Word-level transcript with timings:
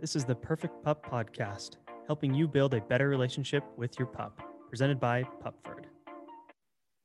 This 0.00 0.14
is 0.14 0.24
the 0.24 0.34
Perfect 0.36 0.84
Pup 0.84 1.04
Podcast, 1.10 1.70
helping 2.06 2.32
you 2.32 2.46
build 2.46 2.72
a 2.72 2.80
better 2.80 3.08
relationship 3.08 3.64
with 3.76 3.98
your 3.98 4.06
pup, 4.06 4.40
presented 4.68 5.00
by 5.00 5.24
Pupford. 5.44 5.86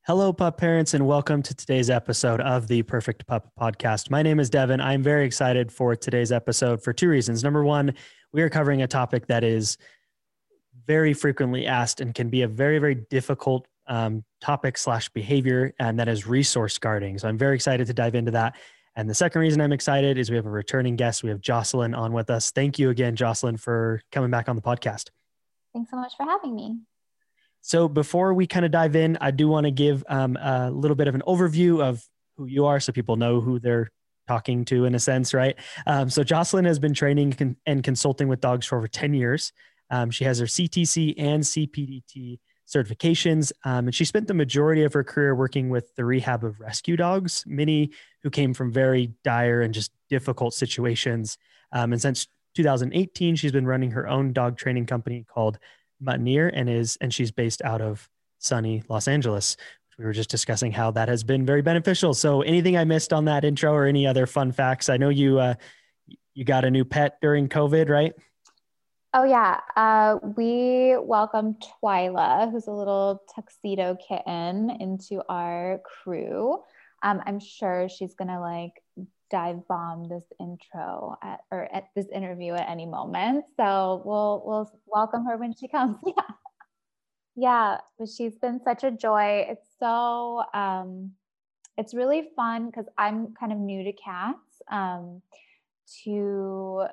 Hello, 0.06 0.32
pup 0.32 0.60
parents, 0.60 0.94
and 0.94 1.08
welcome 1.08 1.42
to 1.42 1.56
today's 1.56 1.90
episode 1.90 2.40
of 2.42 2.68
the 2.68 2.84
Perfect 2.84 3.26
Pup 3.26 3.52
Podcast. 3.60 4.12
My 4.12 4.22
name 4.22 4.40
is 4.40 4.52
Devin. 4.52 4.80
I'm 4.80 5.02
very 5.02 5.26
excited 5.26 5.72
for 5.72 5.96
today's 5.96 6.32
episode 6.32 6.84
for 6.84 6.94
two 6.94 7.10
reasons. 7.10 7.44
Number 7.44 7.64
one, 7.64 7.96
we 8.32 8.44
are 8.44 8.50
covering 8.50 8.84
a 8.84 8.88
topic 8.88 9.26
that 9.26 9.44
is 9.44 9.80
very 10.86 11.16
frequently 11.16 11.66
asked 11.66 12.00
and 12.00 12.14
can 12.14 12.30
be 12.30 12.44
a 12.44 12.48
very, 12.48 12.78
very 12.78 12.94
difficult 12.94 13.68
um, 13.88 14.24
topic 14.40 14.78
slash 14.78 15.10
behavior, 15.10 15.74
and 15.80 15.98
that 15.98 16.08
is 16.08 16.28
resource 16.28 16.78
guarding. 16.78 17.18
So 17.18 17.28
I'm 17.28 17.40
very 17.40 17.56
excited 17.56 17.88
to 17.88 17.94
dive 17.94 18.14
into 18.14 18.32
that. 18.32 18.56
And 18.96 19.10
the 19.10 19.16
second 19.16 19.42
reason 19.42 19.60
I'm 19.60 19.74
excited 19.74 20.18
is 20.18 20.30
we 20.30 20.36
have 20.36 20.46
a 20.46 20.52
returning 20.52 20.96
guest. 20.96 21.24
We 21.24 21.30
have 21.30 21.42
Jocelyn 21.42 21.96
on 21.96 22.14
with 22.14 22.30
us. 22.30 22.52
Thank 22.52 22.78
you 22.78 22.90
again, 22.90 23.16
Jocelyn, 23.16 23.58
for 23.58 24.02
coming 24.12 24.30
back 24.30 24.48
on 24.48 24.56
the 24.56 24.62
podcast. 24.62 25.10
Thanks 25.74 25.90
so 25.90 25.98
much 25.98 26.14
for 26.16 26.26
having 26.26 26.56
me. 26.56 26.78
So, 27.62 27.88
before 27.88 28.34
we 28.34 28.46
kind 28.46 28.66
of 28.66 28.72
dive 28.72 28.96
in, 28.96 29.18
I 29.22 29.32
do 29.32 29.48
want 29.48 29.66
to 29.66 29.72
give 29.72 30.04
um, 30.10 30.38
a 30.38 30.70
little 30.70 30.96
bit 30.96 31.08
of 31.08 31.16
an 31.16 31.24
overview 31.26 31.82
of 31.82 32.04
who 32.38 32.46
you 32.46 32.66
are 32.66 32.80
so 32.80 32.92
people 32.92 33.16
know 33.16 33.42
who 33.42 33.60
they're 33.60 33.90
talking 34.28 34.66
to 34.66 34.86
in 34.86 34.96
a 34.96 35.00
sense, 35.00 35.34
right? 35.34 35.56
Um, 35.88 36.10
so, 36.10 36.24
Jocelyn 36.24 36.66
has 36.66 36.78
been 36.78 36.94
training 36.94 37.58
and 37.66 37.84
consulting 37.84 38.28
with 38.28 38.42
dogs 38.42 38.66
for 38.66 38.78
over 38.78 38.88
10 38.88 39.14
years. 39.14 39.54
Um, 39.90 40.12
she 40.12 40.24
has 40.26 40.40
her 40.40 40.46
CTC 40.46 41.16
and 41.18 41.42
CPDT 41.44 42.40
certifications. 42.68 43.52
Um, 43.66 43.88
and 43.88 43.96
she 43.96 44.06
spent 44.06 44.28
the 44.28 44.34
majority 44.34 44.84
of 44.84 44.94
her 44.94 45.04
career 45.04 45.36
working 45.36 45.70
with 45.70 45.96
the 45.96 46.06
rehab 46.06 46.44
of 46.44 46.60
rescue 46.60 46.96
dogs, 46.96 47.44
many 47.46 47.92
who 48.22 48.30
came 48.30 48.54
from 48.54 48.72
very 48.72 49.14
dire 49.24 49.62
and 49.62 49.74
just 49.74 49.92
difficult 50.10 50.54
situations. 50.54 51.38
Um, 51.72 51.92
and 51.92 52.02
since 52.02 52.28
2018, 52.56 53.36
she's 53.36 53.52
been 53.52 53.68
running 53.68 53.92
her 53.92 54.08
own 54.08 54.34
dog 54.34 54.58
training 54.58 54.86
company 54.86 55.26
called 55.28 55.60
Muttineer 56.04 56.52
and 56.54 56.70
is 56.70 56.98
and 57.02 57.14
she's 57.14 57.32
based 57.32 57.62
out 57.64 57.82
of 57.82 58.10
sunny 58.40 58.84
Los 58.90 59.08
Angeles. 59.08 59.58
We 59.98 60.06
were 60.06 60.14
just 60.14 60.30
discussing 60.30 60.72
how 60.72 60.92
that 60.92 61.08
has 61.08 61.24
been 61.24 61.46
very 61.46 61.62
beneficial. 61.62 62.14
So, 62.14 62.42
anything 62.42 62.76
I 62.78 62.84
missed 62.84 63.14
on 63.14 63.26
that 63.26 63.46
intro 63.46 63.72
or 63.72 63.86
any 63.86 64.08
other 64.08 64.26
fun 64.26 64.52
facts? 64.52 64.90
I 64.90 64.98
know 64.98 65.10
you 65.10 65.40
uh, 65.40 65.54
you 66.34 66.44
got 66.44 66.66
a 66.66 66.72
new 66.72 66.84
pet 66.84 67.20
during 67.22 67.48
COVID, 67.48 67.90
right? 67.90 68.14
Oh 69.16 69.24
yeah, 69.26 69.60
uh, 69.76 70.18
we 70.36 70.96
welcome 70.98 71.56
Twyla, 71.84 72.52
who's 72.52 72.66
a 72.66 72.72
little 72.72 73.22
tuxedo 73.36 73.96
kitten, 73.96 74.72
into 74.80 75.22
our 75.30 75.82
crew. 75.86 76.58
Um, 77.04 77.22
I'm 77.28 77.40
sure 77.40 77.88
she's 77.90 78.16
gonna 78.16 78.42
like 78.42 78.82
dive 79.30 79.68
bomb 79.68 80.10
this 80.10 80.24
intro 80.40 81.16
at, 81.22 81.42
or 81.52 81.68
at 81.72 81.90
this 81.96 82.08
interview 82.12 82.54
at 82.54 82.68
any 82.68 82.88
moment. 82.88 83.46
So 83.56 84.02
we'll 84.04 84.42
we'll 84.46 84.72
welcome 84.88 85.26
her 85.26 85.38
when 85.38 85.54
she 85.54 85.68
comes. 85.68 85.98
Yeah, 86.08 86.34
yeah, 87.36 87.78
but 88.00 88.10
she's 88.10 88.38
been 88.40 88.62
such 88.64 88.84
a 88.84 88.90
joy. 88.90 89.46
It's 89.50 89.68
so 89.80 90.44
um, 90.56 91.12
it's 91.78 91.94
really 91.94 92.30
fun 92.36 92.68
because 92.68 92.86
I'm 92.98 93.36
kind 93.40 93.52
of 93.52 93.60
new 93.60 93.84
to 93.84 93.94
cats. 93.94 94.62
Um, 94.72 95.22
to 96.04 96.86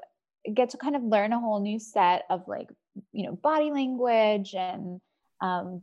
get 0.55 0.71
to 0.71 0.79
kind 0.79 0.97
of 0.97 1.03
learn 1.03 1.33
a 1.33 1.41
whole 1.41 1.61
new 1.61 1.79
set 1.79 2.25
of 2.31 2.47
like 2.49 2.69
you 3.13 3.25
know 3.25 3.33
body 3.33 3.71
language 3.71 4.55
and 4.55 5.01
um, 5.41 5.83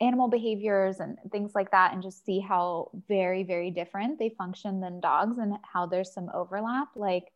animal 0.00 0.28
behaviors 0.28 0.98
and 1.00 1.18
things 1.30 1.52
like 1.54 1.70
that 1.70 1.92
and 1.92 2.02
just 2.02 2.24
see 2.24 2.40
how 2.40 2.90
very 3.08 3.42
very 3.42 3.70
different 3.70 4.18
they 4.18 4.30
function 4.30 4.80
than 4.80 5.00
dogs 5.00 5.38
and 5.38 5.56
how 5.62 5.86
there's 5.86 6.12
some 6.12 6.30
overlap. 6.34 6.88
Like 6.96 7.32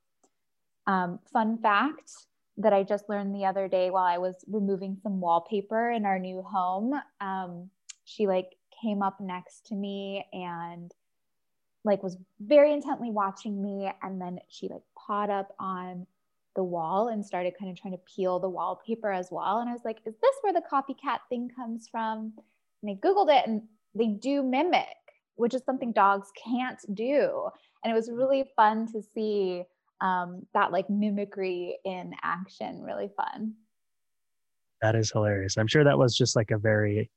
um, 0.87 1.19
fun 1.33 1.59
fact 1.59 2.13
that 2.59 2.73
i 2.73 2.83
just 2.83 3.09
learned 3.09 3.35
the 3.35 3.45
other 3.45 3.69
day 3.69 3.91
while 3.91 4.05
i 4.05 4.17
was 4.17 4.37
removing 4.49 4.97
some 5.03 5.21
wallpaper 5.21 5.91
in 5.91 6.07
our 6.07 6.19
new 6.19 6.43
home 6.43 6.95
um, 7.21 7.69
she 8.05 8.27
like 8.27 8.55
came 8.83 9.03
up 9.03 9.21
next 9.21 9.67
to 9.67 9.75
me 9.75 10.25
and 10.33 10.93
like 11.85 12.03
was 12.03 12.17
very 12.41 12.73
intently 12.73 13.11
watching 13.11 13.63
me 13.63 13.91
and 14.03 14.21
then 14.21 14.39
she 14.49 14.69
like 14.69 14.83
pawed 14.97 15.31
up 15.31 15.55
on 15.59 16.07
the 16.57 16.65
wall 16.65 17.09
and 17.09 17.25
started 17.25 17.55
kind 17.59 17.71
of 17.71 17.81
trying 17.81 17.93
to 17.93 18.01
peel 18.13 18.41
the 18.41 18.49
wallpaper 18.49 19.13
as 19.13 19.29
well. 19.31 19.61
And 19.61 19.71
I 19.71 19.73
was 19.73 19.85
like, 19.85 19.99
is 20.05 20.15
this 20.21 20.35
where 20.41 20.53
the 20.53 20.63
copycat 20.71 21.19
thing 21.29 21.49
comes 21.55 21.89
from? 21.89 22.33
And 22.83 22.91
I 22.91 23.07
Googled 23.07 23.29
it 23.29 23.47
and 23.47 23.63
they 23.95 24.09
do 24.09 24.43
mimic, 24.43 24.87
which 25.37 25.55
is 25.55 25.63
something 25.65 25.93
dogs 25.93 26.33
can't 26.43 26.81
do. 26.95 27.49
And 27.85 27.93
it 27.93 27.95
was 27.95 28.11
really 28.11 28.45
fun 28.57 28.91
to 28.93 29.01
see 29.15 29.63
um, 30.01 30.47
that 30.53 30.73
like 30.73 30.91
mimicry 30.91 31.79
in 31.85 32.13
action, 32.23 32.83
really 32.83 33.11
fun. 33.17 33.55
That 34.83 34.97
is 34.97 35.11
hilarious. 35.11 35.57
I'm 35.57 35.69
sure 35.69 35.85
that 35.85 35.99
was 35.99 36.17
just 36.17 36.37
like 36.37 36.51
a 36.51 36.59
very 36.59 37.11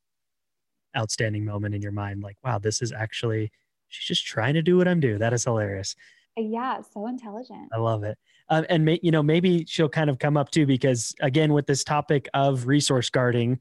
outstanding 0.96 1.44
moment 1.44 1.74
in 1.74 1.82
your 1.82 1.92
mind. 1.92 2.22
Like, 2.22 2.36
wow, 2.42 2.58
this 2.58 2.80
is 2.80 2.92
actually, 2.92 3.52
she's 3.88 4.06
just 4.06 4.24
trying 4.26 4.54
to 4.54 4.62
do 4.62 4.76
what 4.76 4.88
I'm 4.88 5.00
doing. 5.00 5.18
That 5.18 5.32
is 5.32 5.44
hilarious. 5.44 5.94
Yeah, 6.40 6.80
so 6.82 7.06
intelligent. 7.06 7.68
I 7.72 7.78
love 7.78 8.04
it. 8.04 8.18
Um, 8.48 8.66
and 8.68 8.84
may, 8.84 8.98
you 9.02 9.10
know, 9.10 9.22
maybe 9.22 9.64
she'll 9.66 9.88
kind 9.88 10.10
of 10.10 10.18
come 10.18 10.36
up 10.36 10.50
too, 10.50 10.66
because 10.66 11.14
again, 11.20 11.52
with 11.52 11.66
this 11.66 11.84
topic 11.84 12.28
of 12.34 12.66
resource 12.66 13.10
guarding, 13.10 13.60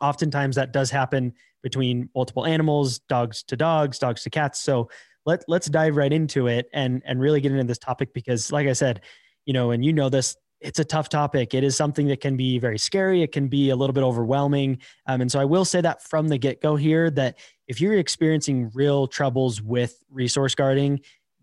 oftentimes 0.00 0.56
that 0.56 0.72
does 0.72 0.90
happen 0.90 1.32
between 1.62 2.08
multiple 2.14 2.46
animals, 2.46 2.98
dogs 3.00 3.42
to 3.44 3.56
dogs, 3.56 3.98
dogs 3.98 4.22
to 4.24 4.30
cats. 4.30 4.60
So 4.60 4.90
let 5.26 5.44
let's 5.48 5.68
dive 5.68 5.96
right 5.96 6.12
into 6.12 6.46
it 6.46 6.68
and 6.72 7.02
and 7.04 7.20
really 7.20 7.40
get 7.40 7.52
into 7.52 7.64
this 7.64 7.78
topic 7.78 8.12
because, 8.14 8.50
like 8.52 8.66
I 8.66 8.72
said, 8.72 9.02
you 9.46 9.52
know, 9.52 9.70
and 9.70 9.84
you 9.84 9.92
know 9.92 10.08
this, 10.08 10.36
it's 10.60 10.78
a 10.78 10.84
tough 10.84 11.08
topic. 11.08 11.54
It 11.54 11.64
is 11.64 11.76
something 11.76 12.06
that 12.08 12.20
can 12.20 12.36
be 12.36 12.58
very 12.58 12.78
scary. 12.78 13.22
It 13.22 13.32
can 13.32 13.48
be 13.48 13.70
a 13.70 13.76
little 13.76 13.94
bit 13.94 14.02
overwhelming. 14.02 14.78
Um, 15.06 15.20
and 15.20 15.30
so 15.30 15.40
I 15.40 15.44
will 15.44 15.64
say 15.64 15.80
that 15.80 16.02
from 16.02 16.28
the 16.28 16.38
get 16.38 16.60
go 16.60 16.76
here 16.76 17.10
that 17.12 17.38
if 17.68 17.80
you're 17.80 17.94
experiencing 17.94 18.70
real 18.74 19.06
troubles 19.06 19.62
with 19.62 20.02
resource 20.10 20.54
guarding, 20.54 21.00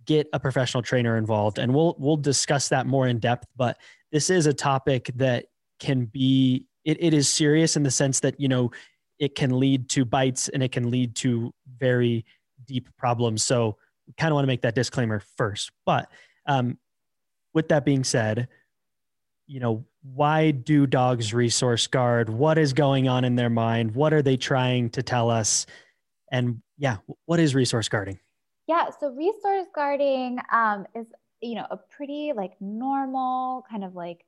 get 0.07 0.27
a 0.33 0.39
professional 0.39 0.81
trainer 0.81 1.17
involved 1.17 1.59
and 1.59 1.73
we'll 1.73 1.95
we'll 1.99 2.17
discuss 2.17 2.69
that 2.69 2.87
more 2.87 3.07
in 3.07 3.19
depth 3.19 3.47
but 3.55 3.77
this 4.11 4.29
is 4.29 4.45
a 4.45 4.53
topic 4.53 5.11
that 5.15 5.45
can 5.79 6.05
be 6.05 6.65
it, 6.85 6.97
it 7.01 7.13
is 7.13 7.27
serious 7.27 7.75
in 7.75 7.83
the 7.83 7.91
sense 7.91 8.21
that 8.21 8.39
you 8.39 8.47
know 8.47 8.71
it 9.19 9.35
can 9.35 9.59
lead 9.59 9.89
to 9.89 10.05
bites 10.05 10.47
and 10.49 10.63
it 10.63 10.71
can 10.71 10.89
lead 10.89 11.15
to 11.15 11.51
very 11.79 12.23
deep 12.65 12.87
problems. 12.97 13.43
So 13.43 13.77
we 14.05 14.13
kind 14.13 14.31
of 14.31 14.35
want 14.35 14.43
to 14.43 14.47
make 14.47 14.61
that 14.61 14.75
disclaimer 14.75 15.21
first 15.37 15.71
but 15.85 16.09
um, 16.45 16.77
with 17.53 17.67
that 17.69 17.85
being 17.85 18.03
said 18.03 18.47
you 19.45 19.59
know 19.59 19.85
why 20.13 20.51
do 20.51 20.87
dogs 20.87 21.33
resource 21.33 21.85
guard? 21.87 22.29
What 22.29 22.57
is 22.57 22.71
going 22.71 23.09
on 23.09 23.25
in 23.25 23.35
their 23.35 23.49
mind? 23.49 23.93
What 23.93 24.13
are 24.13 24.21
they 24.21 24.37
trying 24.37 24.89
to 24.91 25.03
tell 25.03 25.29
us? 25.29 25.65
And 26.31 26.61
yeah 26.77 26.97
what 27.25 27.39
is 27.39 27.53
resource 27.53 27.89
guarding 27.89 28.19
yeah, 28.67 28.89
so 28.99 29.11
resource 29.11 29.65
guarding 29.73 30.39
um, 30.51 30.85
is, 30.93 31.07
you 31.41 31.55
know, 31.55 31.65
a 31.71 31.77
pretty 31.77 32.33
like 32.35 32.53
normal 32.59 33.63
kind 33.69 33.83
of 33.83 33.95
like, 33.95 34.25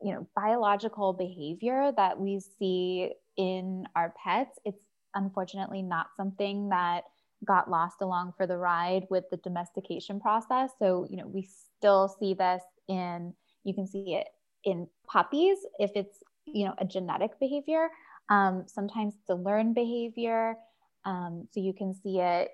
you 0.00 0.12
know, 0.12 0.26
biological 0.34 1.12
behavior 1.12 1.92
that 1.96 2.18
we 2.18 2.40
see 2.58 3.12
in 3.36 3.86
our 3.94 4.14
pets. 4.22 4.58
It's 4.64 4.84
unfortunately 5.14 5.82
not 5.82 6.06
something 6.16 6.70
that 6.70 7.04
got 7.44 7.70
lost 7.70 7.96
along 8.00 8.32
for 8.36 8.46
the 8.46 8.56
ride 8.56 9.06
with 9.10 9.24
the 9.30 9.36
domestication 9.38 10.18
process. 10.18 10.70
So, 10.78 11.06
you 11.10 11.16
know, 11.16 11.26
we 11.26 11.42
still 11.42 12.08
see 12.20 12.34
this 12.34 12.62
in, 12.88 13.34
you 13.64 13.74
can 13.74 13.86
see 13.86 14.14
it 14.14 14.28
in 14.64 14.88
puppies 15.06 15.58
if 15.78 15.90
it's, 15.94 16.22
you 16.46 16.64
know, 16.64 16.74
a 16.78 16.84
genetic 16.84 17.38
behavior. 17.38 17.88
Um, 18.30 18.64
sometimes 18.66 19.14
it's 19.14 19.28
a 19.28 19.34
learned 19.34 19.74
behavior. 19.74 20.56
Um, 21.04 21.48
so 21.50 21.60
you 21.60 21.74
can 21.74 21.94
see 21.94 22.20
it 22.20 22.50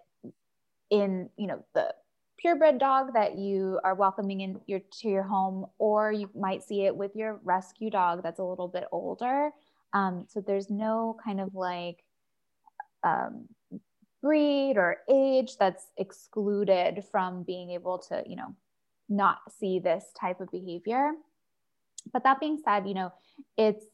in 0.90 1.28
you 1.36 1.46
know 1.46 1.64
the 1.74 1.94
purebred 2.38 2.78
dog 2.78 3.12
that 3.14 3.36
you 3.36 3.80
are 3.82 3.94
welcoming 3.94 4.40
in 4.40 4.60
your 4.66 4.80
to 4.92 5.08
your 5.08 5.24
home 5.24 5.66
or 5.78 6.12
you 6.12 6.30
might 6.34 6.62
see 6.62 6.84
it 6.84 6.96
with 6.96 7.14
your 7.16 7.40
rescue 7.44 7.90
dog 7.90 8.22
that's 8.22 8.38
a 8.38 8.44
little 8.44 8.68
bit 8.68 8.84
older. 8.92 9.50
Um, 9.92 10.26
so 10.28 10.40
there's 10.40 10.70
no 10.70 11.16
kind 11.24 11.40
of 11.40 11.54
like 11.54 12.04
um, 13.02 13.46
breed 14.22 14.74
or 14.76 14.98
age 15.10 15.56
that's 15.58 15.86
excluded 15.96 17.04
from 17.10 17.42
being 17.42 17.70
able 17.70 17.98
to 17.98 18.22
you 18.26 18.36
know 18.36 18.54
not 19.08 19.38
see 19.58 19.78
this 19.78 20.04
type 20.18 20.40
of 20.40 20.50
behavior. 20.50 21.12
But 22.12 22.24
that 22.24 22.40
being 22.40 22.60
said 22.64 22.86
you 22.86 22.94
know 22.94 23.12
it's 23.56 23.84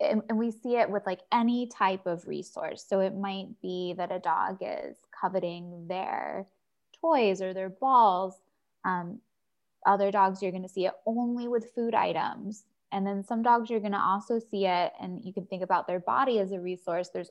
and, 0.00 0.38
we 0.38 0.50
see 0.50 0.76
it 0.76 0.90
with 0.90 1.04
like 1.06 1.20
any 1.32 1.66
type 1.66 2.06
of 2.06 2.26
resource. 2.26 2.84
So 2.86 3.00
it 3.00 3.14
might 3.16 3.48
be 3.60 3.94
that 3.96 4.12
a 4.12 4.18
dog 4.18 4.58
is 4.60 4.96
coveting 5.18 5.86
their 5.88 6.46
toys 7.00 7.42
or 7.42 7.52
their 7.52 7.68
balls. 7.68 8.36
Um, 8.84 9.20
other 9.86 10.10
dogs, 10.10 10.42
you're 10.42 10.52
going 10.52 10.62
to 10.62 10.68
see 10.68 10.86
it 10.86 10.94
only 11.06 11.48
with 11.48 11.72
food 11.74 11.94
items. 11.94 12.64
And 12.92 13.06
then 13.06 13.24
some 13.24 13.42
dogs, 13.42 13.70
you're 13.70 13.80
going 13.80 13.92
to 13.92 14.00
also 14.00 14.38
see 14.38 14.66
it, 14.66 14.92
and 15.00 15.24
you 15.24 15.32
can 15.32 15.46
think 15.46 15.62
about 15.62 15.86
their 15.86 16.00
body 16.00 16.40
as 16.40 16.52
a 16.52 16.60
resource. 16.60 17.08
There's, 17.12 17.30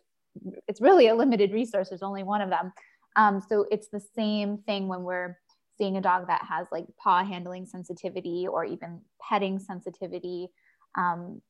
it's 0.67 0.79
really 0.79 1.07
a 1.07 1.15
limited 1.15 1.51
resource. 1.51 1.89
There's 1.89 2.01
only 2.01 2.23
one 2.23 2.41
of 2.41 2.49
them. 2.49 2.71
Um, 3.15 3.43
so 3.47 3.65
it's 3.69 3.89
the 3.89 3.99
same 3.99 4.59
thing 4.59 4.87
when 4.87 5.03
we're 5.03 5.37
seeing 5.77 5.97
a 5.97 6.01
dog 6.01 6.27
that 6.27 6.43
has 6.47 6.67
like 6.71 6.85
paw 6.97 7.23
handling 7.23 7.65
sensitivity 7.65 8.47
or 8.47 8.63
even 8.65 9.01
petting 9.21 9.59
sensitivity, 9.59 10.49
um, 10.97 11.41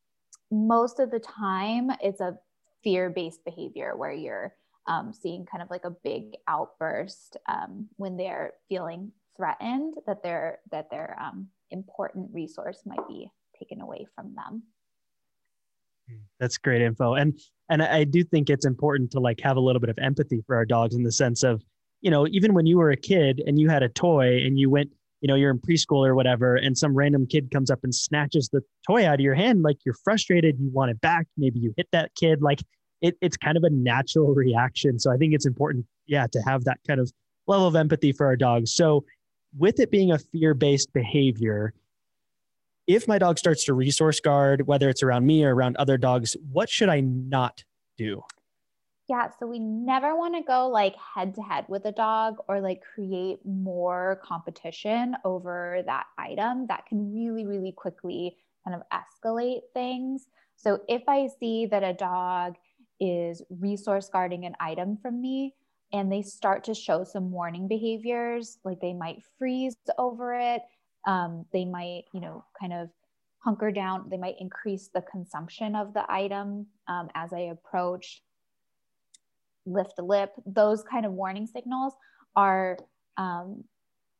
most 0.51 0.99
of 0.99 1.11
the 1.11 1.19
time 1.19 1.91
it's 2.01 2.21
a 2.21 2.37
fear 2.83 3.09
based 3.09 3.43
behavior 3.45 3.95
where 3.95 4.11
you're 4.11 4.53
um, 4.87 5.13
seeing 5.13 5.45
kind 5.45 5.61
of 5.61 5.69
like 5.69 5.85
a 5.85 5.91
big 6.03 6.35
outburst 6.47 7.37
um, 7.47 7.87
when 7.97 8.17
they're 8.17 8.53
feeling 8.67 9.11
threatened 9.37 9.95
that 10.07 10.23
their 10.23 10.59
that 10.71 10.89
their 10.89 11.17
um, 11.21 11.47
important 11.71 12.29
resource 12.33 12.81
might 12.85 13.07
be 13.07 13.31
taken 13.57 13.81
away 13.81 14.07
from 14.15 14.33
them. 14.35 14.63
That's 16.39 16.57
great 16.57 16.81
info. 16.81 17.13
And 17.13 17.39
and 17.69 17.81
i 17.81 18.03
do 18.03 18.23
think 18.23 18.49
it's 18.49 18.65
important 18.65 19.11
to 19.11 19.19
like 19.19 19.39
have 19.41 19.57
a 19.57 19.59
little 19.59 19.79
bit 19.79 19.89
of 19.89 19.97
empathy 19.99 20.41
for 20.45 20.55
our 20.55 20.65
dogs 20.65 20.95
in 20.95 21.03
the 21.03 21.11
sense 21.11 21.43
of 21.43 21.63
you 22.01 22.11
know 22.11 22.27
even 22.27 22.53
when 22.53 22.65
you 22.65 22.77
were 22.77 22.91
a 22.91 22.97
kid 22.97 23.41
and 23.45 23.59
you 23.59 23.69
had 23.69 23.83
a 23.83 23.89
toy 23.89 24.37
and 24.43 24.59
you 24.59 24.69
went 24.69 24.89
you 25.21 25.27
know 25.27 25.35
you're 25.35 25.51
in 25.51 25.59
preschool 25.59 26.05
or 26.07 26.15
whatever 26.15 26.55
and 26.55 26.77
some 26.77 26.95
random 26.95 27.27
kid 27.27 27.51
comes 27.51 27.69
up 27.69 27.79
and 27.83 27.93
snatches 27.93 28.49
the 28.49 28.61
toy 28.87 29.05
out 29.05 29.15
of 29.15 29.19
your 29.19 29.35
hand 29.35 29.61
like 29.61 29.77
you're 29.85 29.95
frustrated 30.03 30.57
you 30.59 30.69
want 30.71 30.89
it 30.89 30.99
back 31.01 31.27
maybe 31.37 31.59
you 31.59 31.73
hit 31.77 31.87
that 31.91 32.11
kid 32.15 32.41
like 32.41 32.59
it, 33.01 33.17
it's 33.21 33.37
kind 33.37 33.57
of 33.57 33.63
a 33.63 33.69
natural 33.69 34.33
reaction. 34.35 34.99
So 34.99 35.11
I 35.11 35.17
think 35.17 35.33
it's 35.33 35.45
important, 35.45 35.85
yeah, 36.07 36.27
to 36.31 36.39
have 36.41 36.63
that 36.65 36.79
kind 36.87 36.99
of 36.99 37.11
level 37.47 37.67
of 37.67 37.75
empathy 37.75 38.11
for 38.11 38.25
our 38.25 38.35
dogs. 38.35 38.73
So 38.73 39.05
with 39.57 39.79
it 39.79 39.91
being 39.91 40.11
a 40.11 40.19
fear-based 40.19 40.93
behavior, 40.93 41.73
if 42.87 43.07
my 43.07 43.17
dog 43.17 43.37
starts 43.37 43.65
to 43.65 43.73
resource 43.73 44.19
guard, 44.19 44.67
whether 44.67 44.89
it's 44.89 45.03
around 45.03 45.25
me 45.25 45.43
or 45.43 45.53
around 45.53 45.77
other 45.77 45.97
dogs, 45.97 46.35
what 46.51 46.69
should 46.69 46.89
I 46.89 47.01
not 47.01 47.63
do? 47.97 48.23
Yeah, 49.09 49.29
so 49.39 49.47
we 49.47 49.57
never 49.57 50.15
want 50.15 50.35
to 50.35 50.43
go 50.43 50.69
like 50.69 50.95
head 50.95 51.33
to 51.35 51.41
head 51.41 51.65
with 51.67 51.85
a 51.85 51.91
dog 51.91 52.35
or 52.47 52.61
like 52.61 52.83
create 52.93 53.39
more 53.43 54.21
competition 54.23 55.15
over 55.25 55.81
that 55.87 56.05
item 56.19 56.67
that 56.67 56.85
can 56.85 57.11
really, 57.11 57.43
really 57.47 57.71
quickly 57.71 58.37
kind 58.63 58.79
of 58.79 58.83
escalate 58.93 59.61
things. 59.73 60.27
So 60.57 60.81
if 60.87 61.01
I 61.07 61.27
see 61.39 61.65
that 61.65 61.83
a 61.83 61.93
dog 61.93 62.57
is 62.99 63.41
resource 63.49 64.09
guarding 64.13 64.45
an 64.45 64.53
item 64.59 64.95
from 65.01 65.19
me 65.19 65.55
and 65.91 66.11
they 66.11 66.21
start 66.21 66.63
to 66.65 66.75
show 66.75 67.03
some 67.03 67.31
warning 67.31 67.67
behaviors 67.67 68.59
like 68.63 68.79
they 68.79 68.93
might 68.93 69.23
freeze 69.39 69.75
over 69.97 70.35
it 70.35 70.61
um, 71.07 71.45
they 71.53 71.65
might 71.65 72.03
you 72.13 72.19
know 72.19 72.43
kind 72.59 72.73
of 72.73 72.89
hunker 73.39 73.71
down 73.71 74.05
they 74.09 74.17
might 74.17 74.35
increase 74.39 74.89
the 74.93 75.01
consumption 75.01 75.75
of 75.75 75.93
the 75.93 76.03
item 76.11 76.67
um, 76.89 77.09
as 77.15 77.31
i 77.31 77.39
approach 77.39 78.21
lift 79.71 79.93
a 79.99 80.01
lip 80.03 80.33
those 80.45 80.83
kind 80.83 81.05
of 81.05 81.11
warning 81.13 81.47
signals 81.47 81.93
are 82.35 82.77
um, 83.17 83.63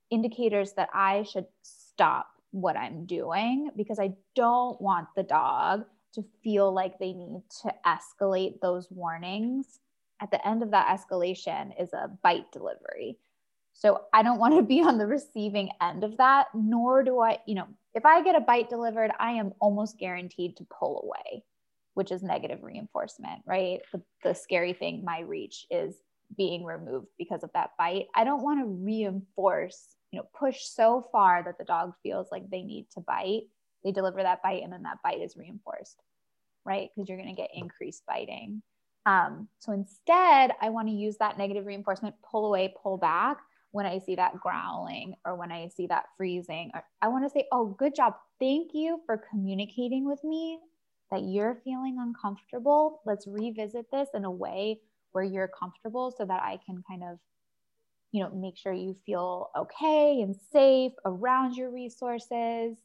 indicators 0.10 0.74
that 0.74 0.90
i 0.94 1.24
should 1.24 1.46
stop 1.62 2.28
what 2.52 2.76
i'm 2.76 3.06
doing 3.06 3.70
because 3.76 4.00
i 4.00 4.12
don't 4.36 4.82
want 4.82 5.08
the 5.16 5.24
dog 5.24 5.86
to 6.14 6.24
feel 6.44 6.72
like 6.74 6.98
they 6.98 7.14
need 7.14 7.42
to 7.62 7.74
escalate 7.86 8.60
those 8.62 8.88
warnings, 8.90 9.80
at 10.22 10.32
the 10.32 10.48
end 10.48 10.64
of 10.64 10.72
that 10.72 10.88
escalation 10.88 11.72
is 11.82 11.94
a 11.94 12.10
bite 12.24 12.52
delivery. 12.52 13.18
So 13.74 14.02
I 14.14 14.24
don't 14.24 14.40
want 14.40 14.56
to 14.56 14.62
be 14.62 14.82
on 14.82 14.98
the 14.98 15.08
receiving 15.08 15.70
end 15.82 16.04
of 16.04 16.18
that, 16.18 16.48
nor 16.54 17.04
do 17.04 17.20
I, 17.20 17.40
you 17.46 17.56
know, 17.56 17.68
if 17.94 18.06
I 18.06 18.22
get 18.24 18.36
a 18.36 18.42
bite 18.42 18.70
delivered, 18.70 19.12
I 19.20 19.32
am 19.32 19.54
almost 19.60 19.98
guaranteed 19.98 20.58
to 20.58 20.66
pull 20.66 21.02
away, 21.04 21.44
which 21.94 22.12
is 22.12 22.24
negative 22.24 22.60
reinforcement, 22.64 23.42
right? 23.46 23.80
The, 23.92 24.02
the 24.24 24.34
scary 24.34 24.74
thing, 24.74 25.04
my 25.04 25.22
reach 25.22 25.66
is 25.70 25.96
being 26.38 26.64
removed 26.64 27.08
because 27.18 27.44
of 27.44 27.52
that 27.54 27.72
bite. 27.78 28.08
I 28.16 28.24
don't 28.24 28.44
want 28.44 28.62
to 28.62 28.66
reinforce, 28.66 29.96
you 30.12 30.20
know, 30.20 30.28
push 30.38 30.64
so 30.64 31.08
far 31.12 31.44
that 31.44 31.58
the 31.58 31.66
dog 31.66 31.94
feels 32.04 32.28
like 32.32 32.50
they 32.50 32.62
need 32.62 32.88
to 32.94 33.02
bite 33.02 33.44
they 33.84 33.92
deliver 33.92 34.22
that 34.24 34.44
bite 34.44 34.64
and 34.64 34.72
then 34.72 34.84
that 34.84 34.98
bite 35.04 35.22
is 35.22 35.38
reinforced, 35.38 36.02
right? 36.66 36.90
Because 36.96 37.08
you're 37.08 37.18
going 37.18 37.34
to 37.34 37.42
get 37.42 37.52
increased 37.54 38.04
biting. 38.08 38.62
Um, 39.06 39.48
so 39.60 39.72
instead, 39.72 40.52
I 40.62 40.70
want 40.70 40.88
to 40.90 40.94
use 40.94 41.18
that 41.18 41.38
negative 41.38 41.66
reinforcement, 41.66 42.16
pull 42.30 42.46
away, 42.46 42.74
pull 42.82 42.98
back 42.98 43.38
when 43.72 43.86
I 43.86 44.00
see 44.00 44.16
that 44.16 44.40
growling 44.40 45.14
or 45.26 45.36
when 45.36 45.52
I 45.52 45.70
see 45.70 45.88
that 45.88 46.06
freezing. 46.18 46.72
Or 46.74 46.84
I 47.02 47.08
want 47.08 47.26
to 47.26 47.30
say, 47.30 47.48
oh, 47.52 47.68
good 47.68 47.96
job. 47.96 48.16
Thank 48.40 48.72
you 48.74 49.02
for 49.06 49.24
communicating 49.30 50.06
with 50.06 50.24
me 50.24 50.60
that 51.12 51.24
you're 51.24 51.60
feeling 51.64 51.98
uncomfortable. 52.00 53.02
Let's 53.06 53.28
revisit 53.28 53.90
this 53.92 54.10
in 54.14 54.26
a 54.26 54.32
way 54.32 54.80
where 55.12 55.24
you're 55.24 55.48
comfortable 55.48 56.14
so 56.16 56.26
that 56.26 56.42
I 56.44 56.60
can 56.66 56.84
kind 56.88 57.04
of 57.04 57.20
you 58.12 58.24
know 58.24 58.32
make 58.32 58.58
sure 58.58 58.74
you 58.74 58.96
feel 59.06 59.50
okay 59.56 60.22
and 60.22 60.36
safe 60.52 60.94
around 61.06 61.56
your 61.56 61.70
resources 61.70 62.76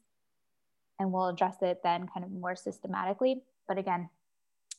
and 0.98 1.12
we'll 1.12 1.28
address 1.28 1.56
it 1.62 1.80
then 1.82 2.06
kind 2.12 2.24
of 2.24 2.30
more 2.30 2.56
systematically. 2.56 3.42
But 3.66 3.78
again, 3.78 4.08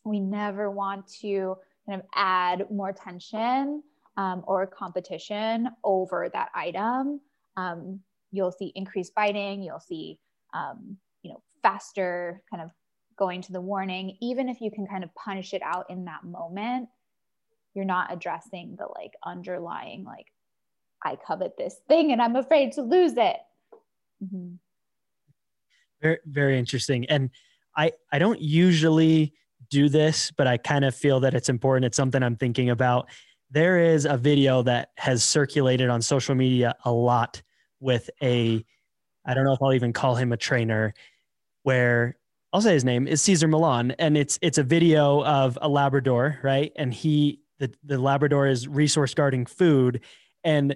we 0.05 0.19
never 0.19 0.71
want 0.71 1.07
to 1.21 1.55
kind 1.85 1.99
of 1.99 2.07
add 2.15 2.65
more 2.71 2.93
tension 2.93 3.83
um, 4.17 4.43
or 4.47 4.65
competition 4.65 5.69
over 5.83 6.29
that 6.31 6.49
item. 6.55 7.19
Um, 7.57 7.99
you'll 8.31 8.51
see 8.51 8.71
increased 8.75 9.13
biting. 9.15 9.61
You'll 9.61 9.79
see, 9.79 10.19
um, 10.53 10.97
you 11.21 11.31
know, 11.31 11.41
faster 11.61 12.41
kind 12.49 12.63
of 12.63 12.69
going 13.17 13.41
to 13.43 13.51
the 13.51 13.61
warning. 13.61 14.17
Even 14.21 14.49
if 14.49 14.61
you 14.61 14.71
can 14.71 14.87
kind 14.87 15.03
of 15.03 15.13
punish 15.15 15.53
it 15.53 15.61
out 15.63 15.89
in 15.89 16.05
that 16.05 16.23
moment, 16.23 16.89
you're 17.73 17.85
not 17.85 18.11
addressing 18.11 18.75
the 18.77 18.87
like 18.95 19.13
underlying 19.25 20.03
like, 20.03 20.27
I 21.03 21.17
covet 21.17 21.57
this 21.57 21.75
thing 21.87 22.11
and 22.11 22.21
I'm 22.21 22.35
afraid 22.35 22.71
to 22.73 22.81
lose 22.81 23.13
it. 23.13 23.37
Mm-hmm. 24.23 24.55
Very, 26.01 26.17
very 26.25 26.57
interesting. 26.57 27.05
And 27.05 27.29
I, 27.75 27.91
I 28.11 28.19
don't 28.19 28.41
usually 28.41 29.33
do 29.69 29.89
this, 29.89 30.31
but 30.31 30.47
I 30.47 30.57
kind 30.57 30.85
of 30.85 30.95
feel 30.95 31.19
that 31.21 31.33
it's 31.33 31.49
important. 31.49 31.85
It's 31.85 31.97
something 31.97 32.23
I'm 32.23 32.35
thinking 32.35 32.69
about. 32.69 33.09
There 33.51 33.79
is 33.79 34.05
a 34.05 34.17
video 34.17 34.63
that 34.63 34.89
has 34.97 35.23
circulated 35.23 35.89
on 35.89 36.01
social 36.01 36.35
media 36.35 36.75
a 36.85 36.91
lot 36.91 37.41
with 37.79 38.09
a, 38.21 38.65
I 39.25 39.33
don't 39.33 39.43
know 39.43 39.53
if 39.53 39.61
I'll 39.61 39.73
even 39.73 39.93
call 39.93 40.15
him 40.15 40.31
a 40.31 40.37
trainer, 40.37 40.93
where 41.63 42.17
I'll 42.55 42.61
say 42.61 42.71
his 42.71 42.85
name 42.85 43.05
is 43.05 43.21
Cesar 43.21 43.49
Millan, 43.49 43.91
and 43.99 44.15
it's 44.15 44.39
it's 44.41 44.57
a 44.57 44.63
video 44.63 45.21
of 45.25 45.59
a 45.61 45.67
Labrador, 45.67 46.39
right? 46.41 46.71
And 46.77 46.93
he 46.93 47.41
the 47.59 47.69
the 47.83 47.97
Labrador 47.97 48.47
is 48.47 48.65
resource 48.65 49.13
guarding 49.13 49.45
food, 49.45 49.99
and 50.41 50.73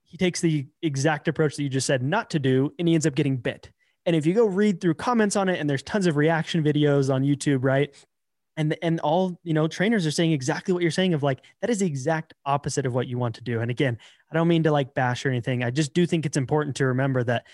he 0.00 0.16
takes 0.16 0.40
the 0.40 0.68
exact 0.80 1.28
approach 1.28 1.56
that 1.56 1.62
you 1.62 1.68
just 1.68 1.86
said 1.86 2.02
not 2.02 2.30
to 2.30 2.38
do, 2.38 2.72
and 2.78 2.88
he 2.88 2.94
ends 2.94 3.06
up 3.06 3.14
getting 3.14 3.36
bit. 3.36 3.70
And 4.06 4.16
if 4.16 4.24
you 4.24 4.32
go 4.32 4.46
read 4.46 4.80
through 4.80 4.94
comments 4.94 5.36
on 5.36 5.50
it, 5.50 5.60
and 5.60 5.68
there's 5.68 5.82
tons 5.82 6.06
of 6.06 6.16
reaction 6.16 6.64
videos 6.64 7.12
on 7.12 7.24
YouTube, 7.24 7.58
right? 7.60 7.94
And 8.56 8.74
and 8.80 9.00
all 9.00 9.38
you 9.44 9.52
know, 9.52 9.68
trainers 9.68 10.06
are 10.06 10.10
saying 10.10 10.32
exactly 10.32 10.72
what 10.72 10.80
you're 10.80 10.90
saying 10.90 11.12
of 11.12 11.22
like 11.22 11.44
that 11.60 11.68
is 11.68 11.80
the 11.80 11.86
exact 11.86 12.32
opposite 12.46 12.86
of 12.86 12.94
what 12.94 13.06
you 13.06 13.18
want 13.18 13.34
to 13.34 13.42
do. 13.42 13.60
And 13.60 13.70
again, 13.70 13.98
I 14.30 14.34
don't 14.34 14.48
mean 14.48 14.62
to 14.62 14.72
like 14.72 14.94
bash 14.94 15.26
or 15.26 15.28
anything. 15.28 15.62
I 15.62 15.70
just 15.70 15.92
do 15.92 16.06
think 16.06 16.24
it's 16.24 16.38
important 16.38 16.76
to 16.76 16.86
remember 16.86 17.22
that 17.24 17.44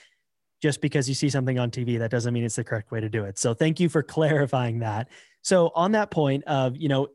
just 0.60 0.80
because 0.80 1.08
you 1.08 1.14
see 1.14 1.30
something 1.30 1.58
on 1.58 1.70
TV, 1.70 1.98
that 1.98 2.10
doesn't 2.10 2.34
mean 2.34 2.44
it's 2.44 2.56
the 2.56 2.64
correct 2.64 2.90
way 2.90 3.00
to 3.00 3.08
do 3.08 3.24
it. 3.24 3.38
So 3.38 3.54
thank 3.54 3.78
you 3.80 3.88
for 3.88 4.02
clarifying 4.02 4.80
that. 4.80 5.08
So 5.42 5.70
on 5.74 5.92
that 5.92 6.10
point 6.10 6.44
of, 6.44 6.76
you 6.76 6.88
know, 6.88 7.08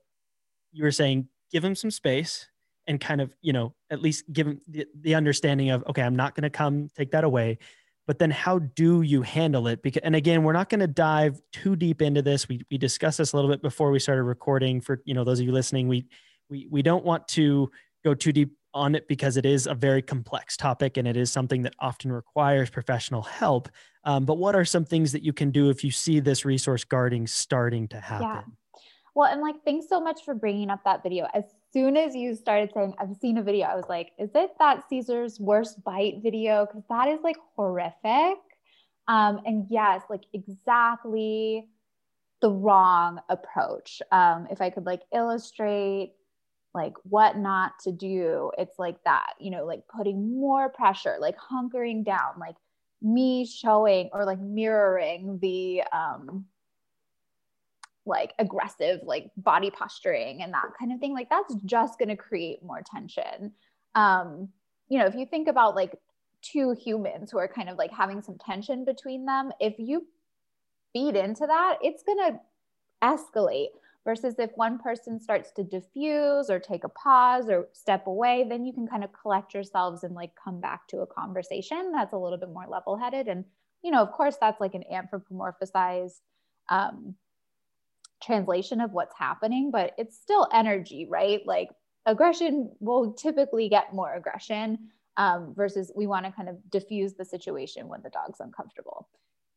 you 0.71 0.83
were 0.83 0.91
saying 0.91 1.27
give 1.51 1.63
him 1.63 1.75
some 1.75 1.91
space, 1.91 2.47
and 2.87 2.99
kind 2.99 3.21
of 3.21 3.35
you 3.41 3.53
know 3.53 3.73
at 3.89 4.01
least 4.01 4.31
give 4.31 4.47
them 4.47 4.59
the, 4.67 4.85
the 5.01 5.15
understanding 5.15 5.69
of 5.69 5.83
okay 5.87 6.01
i'm 6.01 6.15
not 6.15 6.35
going 6.35 6.43
to 6.43 6.49
come 6.49 6.89
take 6.95 7.11
that 7.11 7.23
away 7.23 7.57
but 8.05 8.19
then 8.19 8.31
how 8.31 8.59
do 8.59 9.01
you 9.01 9.21
handle 9.21 9.67
it 9.67 9.81
because 9.81 10.01
and 10.03 10.15
again 10.15 10.43
we're 10.43 10.53
not 10.53 10.69
going 10.69 10.79
to 10.79 10.87
dive 10.87 11.41
too 11.51 11.75
deep 11.75 12.01
into 12.01 12.21
this 12.21 12.47
we, 12.47 12.61
we 12.69 12.77
discussed 12.77 13.17
this 13.17 13.33
a 13.33 13.35
little 13.35 13.49
bit 13.49 13.61
before 13.61 13.91
we 13.91 13.99
started 13.99 14.23
recording 14.23 14.81
for 14.81 15.01
you 15.05 15.13
know 15.13 15.23
those 15.23 15.39
of 15.39 15.45
you 15.45 15.51
listening 15.51 15.87
we 15.87 16.05
we, 16.49 16.67
we 16.69 16.81
don't 16.81 17.05
want 17.05 17.27
to 17.27 17.69
go 18.03 18.13
too 18.13 18.31
deep 18.31 18.51
on 18.73 18.95
it 18.95 19.07
because 19.07 19.37
it 19.37 19.45
is 19.45 19.67
a 19.67 19.73
very 19.73 20.01
complex 20.01 20.57
topic 20.57 20.97
and 20.97 21.07
it 21.07 21.17
is 21.17 21.31
something 21.31 21.61
that 21.61 21.75
often 21.79 22.11
requires 22.11 22.69
professional 22.69 23.21
help 23.21 23.69
um, 24.05 24.25
but 24.25 24.37
what 24.37 24.55
are 24.55 24.65
some 24.65 24.85
things 24.85 25.11
that 25.11 25.23
you 25.23 25.33
can 25.33 25.51
do 25.51 25.69
if 25.69 25.83
you 25.83 25.91
see 25.91 26.19
this 26.19 26.45
resource 26.45 26.83
guarding 26.83 27.27
starting 27.27 27.87
to 27.87 27.99
happen 27.99 28.27
yeah. 28.27 28.81
well 29.15 29.31
and 29.31 29.41
like 29.41 29.55
thanks 29.65 29.87
so 29.87 29.99
much 29.99 30.23
for 30.23 30.33
bringing 30.33 30.69
up 30.69 30.83
that 30.83 31.03
video 31.03 31.27
as 31.33 31.43
soon 31.73 31.97
as 31.97 32.15
you 32.15 32.35
started 32.35 32.69
saying, 32.73 32.93
I've 32.99 33.15
seen 33.19 33.39
a 33.39 33.43
video, 33.43 33.65
I 33.65 33.75
was 33.75 33.89
like, 33.89 34.11
is 34.19 34.29
it 34.35 34.51
that 34.59 34.87
Cesar's 34.87 35.39
worst 35.39 35.83
bite 35.83 36.19
video? 36.21 36.67
Because 36.67 36.83
that 36.89 37.07
is 37.07 37.19
like 37.23 37.37
horrific. 37.55 38.37
Um, 39.07 39.41
and 39.45 39.65
yes, 39.69 40.03
like 40.09 40.23
exactly 40.33 41.67
the 42.41 42.51
wrong 42.51 43.19
approach. 43.27 44.01
Um, 44.11 44.47
if 44.51 44.61
I 44.61 44.69
could 44.69 44.85
like 44.85 45.01
illustrate 45.13 46.13
like 46.73 46.93
what 47.03 47.37
not 47.37 47.73
to 47.83 47.91
do, 47.91 48.51
it's 48.57 48.79
like 48.79 48.97
that, 49.05 49.33
you 49.39 49.51
know, 49.51 49.65
like 49.65 49.83
putting 49.87 50.39
more 50.39 50.69
pressure, 50.69 51.17
like 51.19 51.35
hunkering 51.37 52.03
down, 52.03 52.39
like 52.39 52.55
me 53.01 53.45
showing 53.45 54.09
or 54.13 54.25
like 54.25 54.39
mirroring 54.39 55.37
the 55.41 55.83
um 55.91 56.45
like 58.05 58.33
aggressive 58.39 58.99
like 59.03 59.29
body 59.37 59.69
posturing 59.69 60.41
and 60.41 60.53
that 60.53 60.65
kind 60.77 60.91
of 60.91 60.99
thing 60.99 61.13
like 61.13 61.29
that's 61.29 61.53
just 61.65 61.97
going 61.97 62.09
to 62.09 62.17
create 62.17 62.61
more 62.61 62.81
tension 62.85 63.51
um 63.95 64.49
you 64.93 64.99
know, 64.99 65.05
if 65.05 65.15
you 65.15 65.25
think 65.25 65.47
about 65.47 65.75
like 65.75 65.97
two 66.43 66.75
humans 66.79 67.31
who 67.31 67.39
are 67.39 67.47
kind 67.47 67.67
of 67.67 67.77
like 67.77 67.91
having 67.91 68.21
some 68.21 68.37
tension 68.37 68.85
between 68.85 69.25
them, 69.25 69.51
if 69.59 69.73
you 69.79 70.05
feed 70.93 71.15
into 71.15 71.47
that, 71.47 71.77
it's 71.81 72.03
going 72.03 72.19
to 72.19 72.39
escalate. 73.01 73.69
Versus 74.05 74.35
if 74.37 74.51
one 74.55 74.79
person 74.79 75.19
starts 75.21 75.51
to 75.51 75.63
diffuse 75.63 76.49
or 76.49 76.59
take 76.59 76.83
a 76.83 76.89
pause 76.89 77.47
or 77.47 77.69
step 77.71 78.05
away, 78.05 78.45
then 78.47 78.65
you 78.65 78.73
can 78.73 78.85
kind 78.85 79.03
of 79.03 79.11
collect 79.13 79.53
yourselves 79.53 80.03
and 80.03 80.13
like 80.13 80.31
come 80.35 80.59
back 80.59 80.87
to 80.89 80.99
a 80.99 81.07
conversation 81.07 81.91
that's 81.93 82.11
a 82.11 82.17
little 82.17 82.37
bit 82.37 82.51
more 82.51 82.67
level 82.67 82.97
headed. 82.97 83.29
And, 83.29 83.45
you 83.81 83.91
know, 83.91 84.01
of 84.01 84.11
course, 84.11 84.35
that's 84.41 84.59
like 84.59 84.73
an 84.73 84.83
anthropomorphized 84.91 86.19
um, 86.69 87.15
translation 88.21 88.81
of 88.81 88.91
what's 88.91 89.15
happening, 89.17 89.71
but 89.71 89.93
it's 89.97 90.17
still 90.17 90.49
energy, 90.53 91.07
right? 91.09 91.41
Like 91.45 91.69
aggression 92.05 92.71
will 92.79 93.13
typically 93.13 93.69
get 93.69 93.93
more 93.93 94.13
aggression 94.13 94.89
um, 95.17 95.53
versus 95.55 95.91
we 95.95 96.07
want 96.07 96.25
to 96.25 96.31
kind 96.31 96.49
of 96.49 96.57
diffuse 96.71 97.13
the 97.13 97.25
situation 97.25 97.87
when 97.87 98.01
the 98.01 98.09
dog's 98.09 98.39
uncomfortable. 98.39 99.07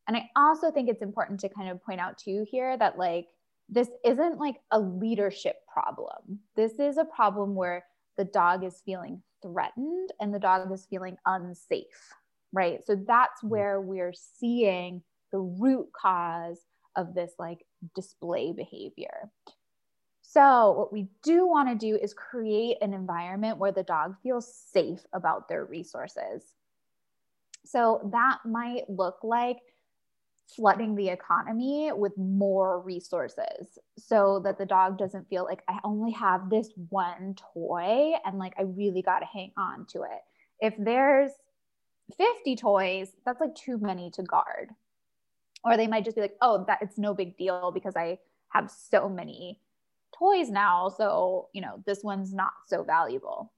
And 0.07 0.17
I 0.17 0.31
also 0.37 0.71
think 0.71 0.89
it's 0.89 1.03
important 1.03 1.41
to 1.41 1.49
kind 1.49 1.69
of 1.69 1.83
point 1.83 2.01
out 2.01 2.19
too 2.19 2.45
here 2.49 2.77
that 2.77 2.99
like 2.99 3.27
this 3.69 3.89
isn't 4.05 4.39
like 4.39 4.57
a 4.71 4.79
leadership 4.79 5.57
problem. 5.67 6.41
This 6.55 6.79
is 6.79 6.99
a 6.99 7.05
problem 7.05 7.55
where 7.55 7.85
the 8.17 8.25
dog 8.25 8.65
is 8.65 8.83
feeling 8.85 9.23
threatened 9.43 10.13
and 10.21 10.33
the 10.33 10.39
dog 10.39 10.71
is 10.73 10.87
feeling 10.87 11.17
unsafe, 11.27 12.15
right? 12.53 12.85
So 12.87 12.95
that's 12.95 13.41
mm-hmm. 13.41 13.49
where 13.49 13.81
we're 13.81 14.15
seeing 14.15 15.03
the 15.33 15.39
root 15.39 15.89
cause 15.93 16.61
of 16.95 17.15
this 17.15 17.33
like 17.39 17.65
display 17.95 18.53
behavior. 18.53 19.31
So, 20.23 20.73
what 20.73 20.93
we 20.93 21.07
do 21.23 21.47
want 21.47 21.69
to 21.69 21.75
do 21.75 21.97
is 21.97 22.13
create 22.13 22.79
an 22.83 22.93
environment 22.93 23.59
where 23.59 23.71
the 23.71 23.85
dog 23.85 24.17
feels 24.23 24.53
safe 24.53 25.01
about 25.13 25.49
their 25.49 25.65
resources. 25.65 26.43
So, 27.65 28.11
that 28.13 28.39
might 28.45 28.91
look 28.91 29.19
like 29.23 29.59
flooding 30.55 30.95
the 30.95 31.09
economy 31.09 31.91
with 31.93 32.17
more 32.17 32.81
resources 32.81 33.79
so 33.99 34.41
that 34.45 34.59
the 34.59 34.67
dog 34.67 34.97
doesn't 34.99 35.29
feel 35.29 35.45
like 35.45 35.63
I 35.69 35.81
only 35.83 36.13
have 36.13 36.49
this 36.49 36.69
one 36.89 37.35
toy 37.55 38.13
and 38.25 38.39
like 38.39 38.55
I 38.59 38.63
really 38.63 39.03
got 39.03 39.21
to 39.21 39.27
hang 39.27 39.53
on 39.57 39.87
to 39.87 40.03
it. 40.03 40.23
If 40.61 40.75
there's 40.79 41.33
50 42.17 42.57
toys, 42.57 43.09
that's 43.25 43.41
like 43.41 43.55
too 43.55 43.79
many 43.79 44.11
to 44.13 44.23
guard. 44.23 44.71
Or 45.65 45.77
they 45.77 45.89
might 45.89 46.05
just 46.05 46.15
be 46.15 46.23
like, 46.23 46.37
oh, 46.41 46.65
that 46.69 46.79
it's 46.81 46.99
no 46.99 47.13
big 47.13 47.37
deal 47.37 47.73
because 47.73 47.97
I 47.97 48.19
have 48.51 48.71
so 48.71 49.09
many 49.09 49.61
toys 50.17 50.49
now. 50.49 50.89
So, 50.89 51.49
you 51.53 51.61
know, 51.61 51.83
this 51.87 52.05
one's 52.05 52.33
not 52.33 52.53
so 52.69 52.85
valuable. 52.85 53.53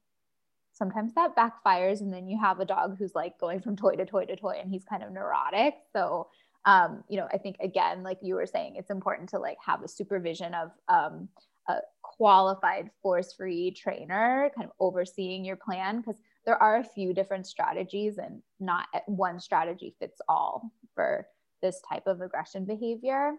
Sometimes 0.73 1.12
that 1.14 1.37
backfires. 1.37 2.00
And 2.00 2.12
then 2.12 2.28
you 2.28 2.40
have 2.40 2.61
a 2.61 2.64
dog 2.64 2.97
who's 2.99 3.14
like 3.14 3.38
going 3.38 3.61
from 3.61 3.76
toy 3.76 3.97
to 3.97 4.07
toy 4.07 4.25
to 4.25 4.37
toy 4.37 4.59
and 4.61 4.71
he's 4.71 4.85
kind 4.85 5.02
of 5.02 5.12
neurotic. 5.12 5.75
So, 5.92 6.28
um, 6.64 7.04
you 7.08 7.16
know, 7.16 7.28
I 7.32 7.38
think 7.38 7.56
again, 7.60 8.02
like 8.02 8.18
you 8.22 8.34
were 8.34 8.46
saying, 8.46 8.76
it's 8.76 8.90
important 8.90 9.30
to 9.30 9.38
like 9.38 9.58
have 9.64 9.82
a 9.82 9.88
supervision 9.88 10.54
of 10.54 10.70
um, 10.88 11.28
a 11.68 11.78
qualified 12.02 12.90
force 13.02 13.32
free 13.32 13.70
trainer 13.70 14.50
kind 14.56 14.66
of 14.66 14.72
overseeing 14.80 15.44
your 15.44 15.56
plan 15.56 15.98
because 15.98 16.20
there 16.44 16.60
are 16.60 16.78
a 16.78 16.84
few 16.84 17.12
different 17.12 17.46
strategies 17.46 18.18
and 18.18 18.42
not 18.58 18.86
one 19.06 19.38
strategy 19.38 19.94
fits 19.98 20.20
all 20.28 20.72
for 20.94 21.26
this 21.62 21.80
type 21.88 22.06
of 22.06 22.20
aggression 22.20 22.64
behavior. 22.64 23.34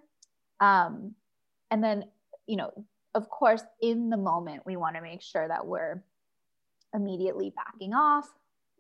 Um, 0.59 1.15
and 1.71 1.83
then, 1.83 2.05
you 2.47 2.57
know, 2.57 2.71
of 3.15 3.29
course, 3.29 3.63
in 3.81 4.09
the 4.09 4.17
moment, 4.17 4.63
we 4.65 4.75
want 4.75 4.95
to 4.95 5.01
make 5.01 5.21
sure 5.21 5.47
that 5.47 5.65
we're 5.65 6.03
immediately 6.93 7.53
backing 7.55 7.93
off. 7.93 8.27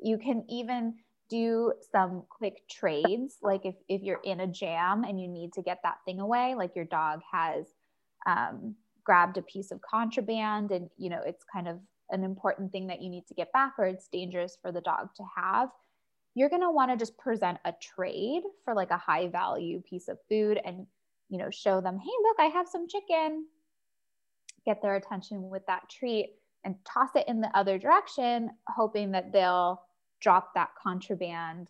You 0.01 0.17
can 0.17 0.45
even 0.47 0.95
do 1.29 1.73
some 1.91 2.23
quick 2.29 2.67
trades. 2.69 3.37
Like 3.41 3.65
if, 3.65 3.75
if 3.87 4.01
you're 4.01 4.21
in 4.23 4.41
a 4.41 4.47
jam 4.47 5.03
and 5.03 5.19
you 5.19 5.27
need 5.27 5.53
to 5.53 5.61
get 5.61 5.79
that 5.83 5.97
thing 6.05 6.19
away, 6.19 6.55
like 6.55 6.75
your 6.75 6.85
dog 6.85 7.21
has 7.31 7.67
um, 8.25 8.75
grabbed 9.03 9.37
a 9.37 9.41
piece 9.43 9.71
of 9.71 9.81
contraband 9.81 10.71
and, 10.71 10.89
you 10.97 11.09
know, 11.09 11.21
it's 11.25 11.43
kind 11.51 11.67
of 11.67 11.79
an 12.09 12.23
important 12.23 12.71
thing 12.71 12.87
that 12.87 13.01
you 13.01 13.09
need 13.09 13.27
to 13.27 13.33
get 13.33 13.51
back 13.53 13.73
or 13.77 13.85
it's 13.85 14.07
dangerous 14.07 14.57
for 14.61 14.71
the 14.71 14.81
dog 14.81 15.09
to 15.15 15.23
have 15.35 15.69
you're 16.35 16.49
going 16.49 16.61
to 16.61 16.71
want 16.71 16.89
to 16.89 16.95
just 16.95 17.17
present 17.17 17.57
a 17.65 17.73
trade 17.81 18.43
for 18.63 18.73
like 18.73 18.91
a 18.91 18.97
high 18.97 19.27
value 19.27 19.81
piece 19.81 20.07
of 20.07 20.17
food 20.29 20.59
and 20.63 20.85
you 21.27 21.37
know 21.37 21.49
show 21.49 21.81
them 21.81 21.99
hey 21.99 22.11
look 22.23 22.37
i 22.39 22.45
have 22.45 22.67
some 22.67 22.87
chicken 22.87 23.45
get 24.65 24.81
their 24.81 24.95
attention 24.95 25.49
with 25.49 25.65
that 25.67 25.89
treat 25.89 26.35
and 26.63 26.75
toss 26.85 27.09
it 27.15 27.27
in 27.27 27.41
the 27.41 27.49
other 27.57 27.77
direction, 27.77 28.51
hoping 28.67 29.11
that 29.11 29.31
they'll 29.31 29.81
drop 30.19 30.53
that 30.53 30.69
contraband, 30.81 31.69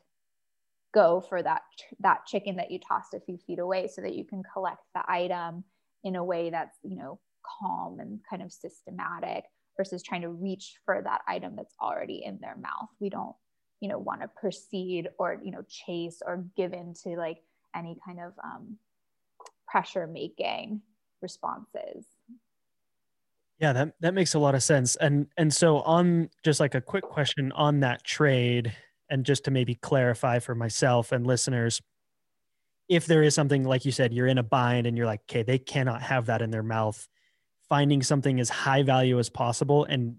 go 0.93 1.21
for 1.21 1.41
that 1.43 1.61
that 1.99 2.25
chicken 2.25 2.55
that 2.55 2.71
you 2.71 2.79
tossed 2.79 3.13
a 3.13 3.19
few 3.19 3.37
feet 3.37 3.59
away, 3.59 3.87
so 3.87 4.01
that 4.01 4.15
you 4.15 4.23
can 4.23 4.43
collect 4.53 4.83
the 4.93 5.03
item 5.07 5.63
in 6.03 6.15
a 6.15 6.23
way 6.23 6.49
that's 6.49 6.77
you 6.83 6.95
know 6.95 7.19
calm 7.43 7.99
and 7.99 8.19
kind 8.29 8.41
of 8.41 8.51
systematic 8.51 9.45
versus 9.77 10.03
trying 10.03 10.21
to 10.21 10.29
reach 10.29 10.75
for 10.85 11.01
that 11.01 11.21
item 11.27 11.55
that's 11.55 11.75
already 11.81 12.23
in 12.25 12.37
their 12.41 12.57
mouth. 12.57 12.89
We 12.99 13.09
don't 13.09 13.35
you 13.79 13.89
know 13.89 13.99
want 13.99 14.21
to 14.21 14.27
proceed 14.27 15.09
or 15.17 15.39
you 15.43 15.51
know 15.51 15.63
chase 15.67 16.21
or 16.25 16.45
give 16.55 16.73
in 16.73 16.93
to 17.03 17.09
like 17.15 17.43
any 17.75 17.97
kind 18.05 18.19
of 18.19 18.33
um, 18.43 18.77
pressure 19.67 20.07
making 20.07 20.81
responses 21.21 22.05
yeah, 23.59 23.73
that 23.73 23.93
that 23.99 24.13
makes 24.13 24.33
a 24.33 24.39
lot 24.39 24.55
of 24.55 24.63
sense. 24.63 24.95
And 24.95 25.27
and 25.37 25.53
so 25.53 25.81
on 25.81 26.29
just 26.43 26.59
like 26.59 26.75
a 26.75 26.81
quick 26.81 27.03
question 27.03 27.51
on 27.53 27.81
that 27.81 28.03
trade 28.03 28.75
and 29.09 29.25
just 29.25 29.43
to 29.45 29.51
maybe 29.51 29.75
clarify 29.75 30.39
for 30.39 30.55
myself 30.55 31.11
and 31.11 31.25
listeners 31.25 31.81
if 32.87 33.05
there 33.05 33.21
is 33.21 33.35
something 33.35 33.63
like 33.63 33.85
you 33.85 33.91
said 33.91 34.13
you're 34.13 34.27
in 34.27 34.37
a 34.37 34.43
bind 34.43 34.87
and 34.87 34.97
you're 34.97 35.05
like 35.05 35.21
okay 35.29 35.43
they 35.43 35.57
cannot 35.57 36.01
have 36.01 36.25
that 36.25 36.41
in 36.41 36.51
their 36.51 36.63
mouth 36.63 37.07
finding 37.67 38.01
something 38.01 38.39
as 38.39 38.49
high 38.49 38.83
value 38.83 39.19
as 39.19 39.29
possible 39.29 39.85
and 39.85 40.15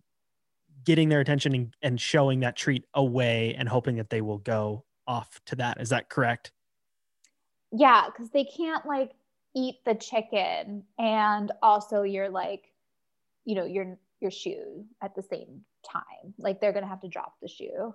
getting 0.85 1.09
their 1.09 1.21
attention 1.21 1.55
and, 1.55 1.75
and 1.83 2.01
showing 2.01 2.41
that 2.41 2.57
treat 2.57 2.85
away 2.95 3.55
and 3.59 3.69
hoping 3.69 3.97
that 3.97 4.09
they 4.09 4.21
will 4.21 4.39
go 4.39 4.85
off 5.07 5.41
to 5.45 5.57
that 5.57 5.81
is 5.81 5.91
that 5.91 6.09
correct 6.09 6.53
yeah 7.73 8.07
because 8.07 8.31
they 8.31 8.45
can't 8.45 8.87
like 8.87 9.13
eat 9.55 9.77
the 9.85 9.95
chicken 9.95 10.85
and 10.99 11.51
also 11.63 12.03
you're 12.03 12.31
like 12.31 12.70
you 13.51 13.57
know 13.57 13.65
your 13.65 13.99
your 14.21 14.31
shoe 14.31 14.85
at 15.03 15.17
the 15.17 15.23
same 15.23 15.63
time. 15.85 16.35
Like 16.39 16.61
they're 16.61 16.73
going 16.73 16.85
to 16.85 16.89
have 16.89 17.01
to 17.01 17.09
drop 17.09 17.35
the 17.43 17.49
shoe 17.49 17.93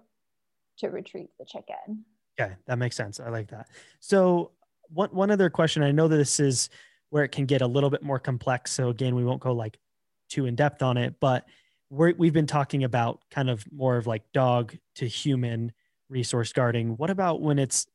to 0.80 0.90
retrieve 0.90 1.30
the 1.40 1.46
chicken. 1.46 2.04
Yeah 2.38 2.56
that 2.68 2.78
makes 2.78 2.98
sense. 2.98 3.22
I 3.22 3.30
like 3.30 3.48
that. 3.52 3.70
So 4.02 4.52
one, 4.90 5.10
one 5.12 5.32
other 5.32 5.50
question. 5.50 5.82
I 5.82 5.92
know 5.92 6.10
that 6.10 6.18
this 6.18 6.42
is 6.42 6.70
where 7.10 7.24
it 7.24 7.30
can 7.30 7.46
get 7.46 7.62
a 7.62 7.68
little 7.68 7.90
bit 7.90 8.04
more 8.04 8.20
complex 8.20 8.72
so 8.72 8.90
again 8.90 9.16
we 9.16 9.24
won't 9.24 9.40
go 9.40 9.54
like 9.54 9.78
too 10.30 10.46
in 10.46 10.56
depth 10.56 10.82
on 10.82 10.98
it 10.98 11.14
but 11.22 11.46
we 11.90 12.12
we've 12.14 12.34
been 12.34 12.48
talking 12.48 12.84
about 12.84 13.22
kind 13.32 13.50
of 13.50 13.64
more 13.72 13.96
of 13.96 14.08
like 14.08 14.24
dog 14.34 14.76
to 14.96 15.08
human 15.08 15.72
resource 16.10 16.52
guarding. 16.52 16.98
What 16.98 17.10
about 17.10 17.42
when 17.42 17.60
it's 17.60 17.88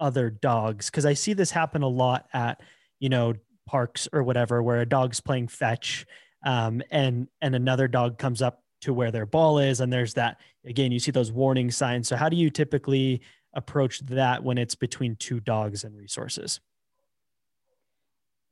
other 0.00 0.28
dogs? 0.28 0.90
Because 0.90 1.06
i 1.06 1.12
see 1.12 1.34
this 1.34 1.52
happen 1.52 1.82
a 1.82 1.88
lot 1.88 2.26
at 2.32 2.60
you 2.98 3.10
know 3.10 3.34
parks 3.66 4.08
or 4.12 4.22
whatever 4.22 4.62
where 4.62 4.80
a 4.80 4.86
dog's 4.86 5.20
playing 5.20 5.48
fetch 5.48 6.04
um, 6.44 6.82
and 6.90 7.28
and 7.40 7.54
another 7.54 7.88
dog 7.88 8.18
comes 8.18 8.42
up 8.42 8.62
to 8.82 8.92
where 8.92 9.10
their 9.10 9.26
ball 9.26 9.58
is 9.58 9.80
and 9.80 9.92
there's 9.92 10.14
that 10.14 10.38
again 10.66 10.92
you 10.92 10.98
see 10.98 11.10
those 11.10 11.32
warning 11.32 11.70
signs. 11.70 12.08
So 12.08 12.16
how 12.16 12.28
do 12.28 12.36
you 12.36 12.50
typically 12.50 13.22
approach 13.54 14.00
that 14.06 14.42
when 14.42 14.58
it's 14.58 14.74
between 14.74 15.16
two 15.16 15.40
dogs 15.40 15.84
and 15.84 15.96
resources? 15.96 16.60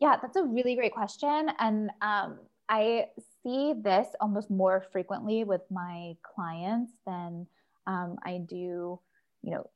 Yeah 0.00 0.16
that's 0.20 0.36
a 0.36 0.44
really 0.44 0.74
great 0.74 0.92
question. 0.92 1.48
And 1.58 1.90
um, 2.00 2.38
i 2.68 3.06
see 3.42 3.74
this 3.82 4.06
almost 4.20 4.48
more 4.48 4.84
frequently 4.92 5.42
with 5.42 5.62
my 5.68 6.14
clients 6.22 6.92
than 7.04 7.44
um, 7.88 8.16
i 8.24 8.38
do 8.38 9.00
you 9.42 9.50
know 9.50 9.68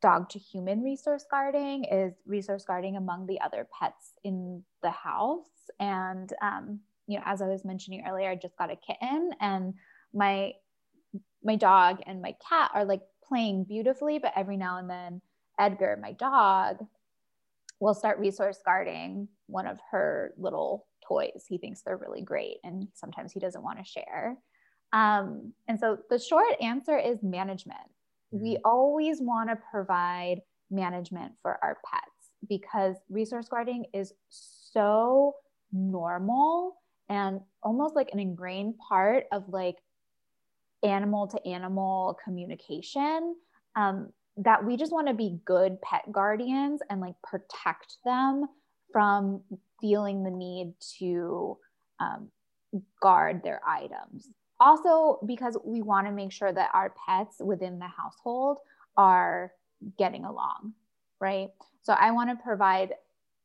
dog 0.00 0.28
to 0.30 0.38
human 0.38 0.82
resource 0.82 1.24
guarding 1.30 1.84
is 1.84 2.14
resource 2.26 2.64
guarding 2.64 2.96
among 2.96 3.26
the 3.26 3.40
other 3.40 3.66
pets 3.78 4.12
in 4.24 4.62
the 4.82 4.90
house. 4.90 5.70
And 5.80 6.32
um, 6.42 6.80
you 7.08 7.16
know, 7.16 7.24
as 7.26 7.42
I 7.42 7.46
was 7.46 7.64
mentioning 7.64 8.04
earlier, 8.06 8.30
I 8.30 8.36
just 8.36 8.56
got 8.56 8.70
a 8.70 8.76
kitten 8.76 9.30
and 9.40 9.74
my 10.14 10.52
my 11.42 11.56
dog 11.56 12.00
and 12.06 12.20
my 12.20 12.34
cat 12.46 12.70
are 12.74 12.84
like 12.84 13.00
playing 13.26 13.64
beautifully, 13.64 14.18
but 14.18 14.32
every 14.36 14.56
now 14.56 14.78
and 14.78 14.88
then 14.88 15.20
Edgar, 15.58 15.98
my 16.00 16.12
dog, 16.12 16.76
will 17.80 17.94
start 17.94 18.18
resource 18.18 18.58
guarding 18.64 19.28
one 19.46 19.66
of 19.66 19.78
her 19.90 20.34
little 20.36 20.86
toys. 21.06 21.44
He 21.48 21.58
thinks 21.58 21.80
they're 21.80 21.96
really 21.96 22.22
great 22.22 22.56
and 22.64 22.88
sometimes 22.94 23.32
he 23.32 23.40
doesn't 23.40 23.62
want 23.62 23.78
to 23.78 23.84
share. 23.84 24.36
Um, 24.92 25.52
and 25.68 25.78
so 25.78 25.98
the 26.10 26.18
short 26.18 26.60
answer 26.60 26.98
is 26.98 27.22
management. 27.22 27.78
We 28.30 28.54
mm-hmm. 28.54 28.68
always 28.68 29.20
want 29.20 29.50
to 29.50 29.58
provide 29.70 30.40
management 30.70 31.32
for 31.40 31.58
our 31.62 31.78
pets 31.90 32.04
because 32.48 32.96
resource 33.08 33.48
guarding 33.48 33.86
is 33.94 34.12
so 34.28 35.34
normal 35.72 36.76
and 37.08 37.40
almost 37.62 37.96
like 37.96 38.10
an 38.12 38.18
ingrained 38.18 38.74
part 38.88 39.24
of 39.32 39.48
like 39.48 39.76
animal 40.82 41.26
to 41.26 41.46
animal 41.46 42.18
communication 42.24 43.34
um, 43.76 44.12
that 44.36 44.64
we 44.64 44.76
just 44.76 44.92
want 44.92 45.08
to 45.08 45.14
be 45.14 45.38
good 45.44 45.80
pet 45.82 46.02
guardians 46.12 46.80
and 46.90 47.00
like 47.00 47.14
protect 47.22 47.96
them 48.04 48.46
from 48.92 49.40
feeling 49.80 50.22
the 50.22 50.30
need 50.30 50.72
to 50.98 51.56
um, 52.00 52.28
guard 53.00 53.42
their 53.42 53.60
items. 53.66 54.28
Also, 54.60 55.20
because 55.26 55.56
we 55.64 55.82
want 55.82 56.06
to 56.06 56.12
make 56.12 56.32
sure 56.32 56.52
that 56.52 56.70
our 56.74 56.92
pets 57.06 57.36
within 57.40 57.78
the 57.78 57.86
household 57.86 58.58
are 58.96 59.52
getting 59.96 60.24
along, 60.24 60.72
right? 61.20 61.48
So 61.82 61.92
I 61.92 62.10
want 62.10 62.30
to 62.30 62.42
provide 62.42 62.94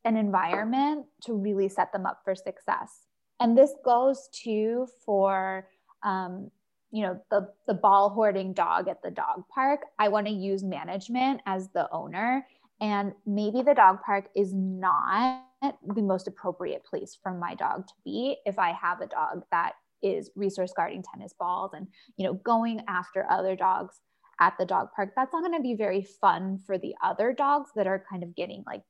an 0.04 0.16
environment 0.16 1.06
to 1.22 1.34
really 1.34 1.68
set 1.68 1.92
them 1.92 2.04
up 2.04 2.20
for 2.24 2.34
success. 2.34 3.06
And 3.40 3.56
this 3.56 3.72
goes 3.84 4.28
to 4.44 4.86
for 5.04 5.68
um, 6.02 6.50
you 6.90 7.02
know 7.02 7.20
the 7.30 7.48
the 7.66 7.74
ball 7.74 8.10
hoarding 8.10 8.52
dog 8.52 8.88
at 8.88 9.02
the 9.02 9.10
dog 9.10 9.44
park. 9.52 9.80
I 9.98 10.08
want 10.08 10.26
to 10.26 10.32
use 10.32 10.62
management 10.62 11.40
as 11.46 11.68
the 11.70 11.90
owner 11.90 12.46
and 12.80 13.12
maybe 13.24 13.62
the 13.62 13.74
dog 13.74 13.98
park 14.04 14.26
is 14.34 14.52
not 14.52 15.42
the 15.62 16.02
most 16.02 16.26
appropriate 16.28 16.84
place 16.84 17.16
for 17.22 17.32
my 17.32 17.54
dog 17.54 17.86
to 17.86 17.94
be 18.04 18.36
if 18.44 18.58
i 18.58 18.72
have 18.72 19.00
a 19.00 19.06
dog 19.06 19.44
that 19.52 19.74
is 20.02 20.30
resource 20.34 20.72
guarding 20.76 21.02
tennis 21.02 21.32
balls 21.38 21.70
and 21.72 21.86
you 22.16 22.26
know 22.26 22.34
going 22.34 22.82
after 22.88 23.30
other 23.30 23.54
dogs 23.54 24.00
at 24.40 24.54
the 24.58 24.66
dog 24.66 24.88
park. 24.94 25.12
That's 25.16 25.32
not 25.32 25.42
going 25.42 25.58
to 25.58 25.62
be 25.62 25.74
very 25.74 26.02
fun 26.02 26.58
for 26.66 26.78
the 26.78 26.94
other 27.02 27.32
dogs 27.32 27.70
that 27.76 27.86
are 27.86 28.04
kind 28.08 28.22
of 28.22 28.34
getting 28.34 28.64
like 28.66 28.82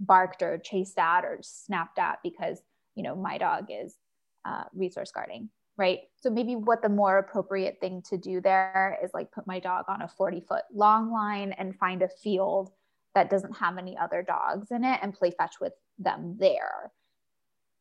barked 0.00 0.42
or 0.42 0.58
chased 0.58 0.98
at 0.98 1.24
or 1.24 1.38
snapped 1.42 1.98
at 1.98 2.18
because 2.22 2.60
you 2.98 3.04
know 3.04 3.16
my 3.16 3.38
dog 3.38 3.66
is 3.70 3.94
uh, 4.44 4.64
resource 4.74 5.10
guarding 5.10 5.48
right? 5.78 6.00
So 6.16 6.28
maybe 6.28 6.56
what 6.56 6.82
the 6.82 6.88
more 6.88 7.18
appropriate 7.18 7.78
thing 7.80 8.02
to 8.10 8.18
do 8.18 8.40
there 8.40 8.98
is 9.02 9.12
like 9.14 9.30
put 9.30 9.46
my 9.46 9.60
dog 9.60 9.84
on 9.88 10.02
a 10.02 10.08
40 10.08 10.40
foot 10.40 10.64
long 10.74 11.12
line 11.12 11.52
and 11.52 11.78
find 11.78 12.02
a 12.02 12.08
field 12.08 12.70
that 13.14 13.30
doesn't 13.30 13.56
have 13.56 13.78
any 13.78 13.96
other 13.96 14.22
dogs 14.22 14.72
in 14.72 14.84
it 14.84 14.98
and 15.02 15.14
play 15.14 15.30
fetch 15.30 15.54
with 15.60 15.72
them 15.98 16.36
there 16.38 16.92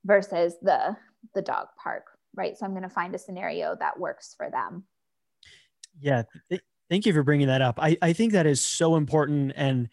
versus 0.06 0.56
the 0.62 0.96
the 1.34 1.42
dog 1.42 1.68
park, 1.82 2.06
right? 2.36 2.56
So 2.56 2.66
I'm 2.66 2.72
going 2.72 2.84
to 2.84 2.90
find 2.90 3.14
a 3.16 3.18
scenario 3.18 3.76
that 3.80 4.00
works 4.00 4.36
for 4.38 4.50
them. 4.50 4.86
Yeah, 6.00 6.24
th- 6.50 6.62
thank 6.90 7.06
you 7.06 7.14
for 7.14 7.24
bringing 7.24 7.48
that 7.48 7.62
up. 7.62 7.80
I 7.82 7.98
I 8.02 8.14
think 8.14 8.32
that 8.34 8.46
is 8.46 8.64
so 8.64 8.96
important 8.96 9.54
and 9.56 9.90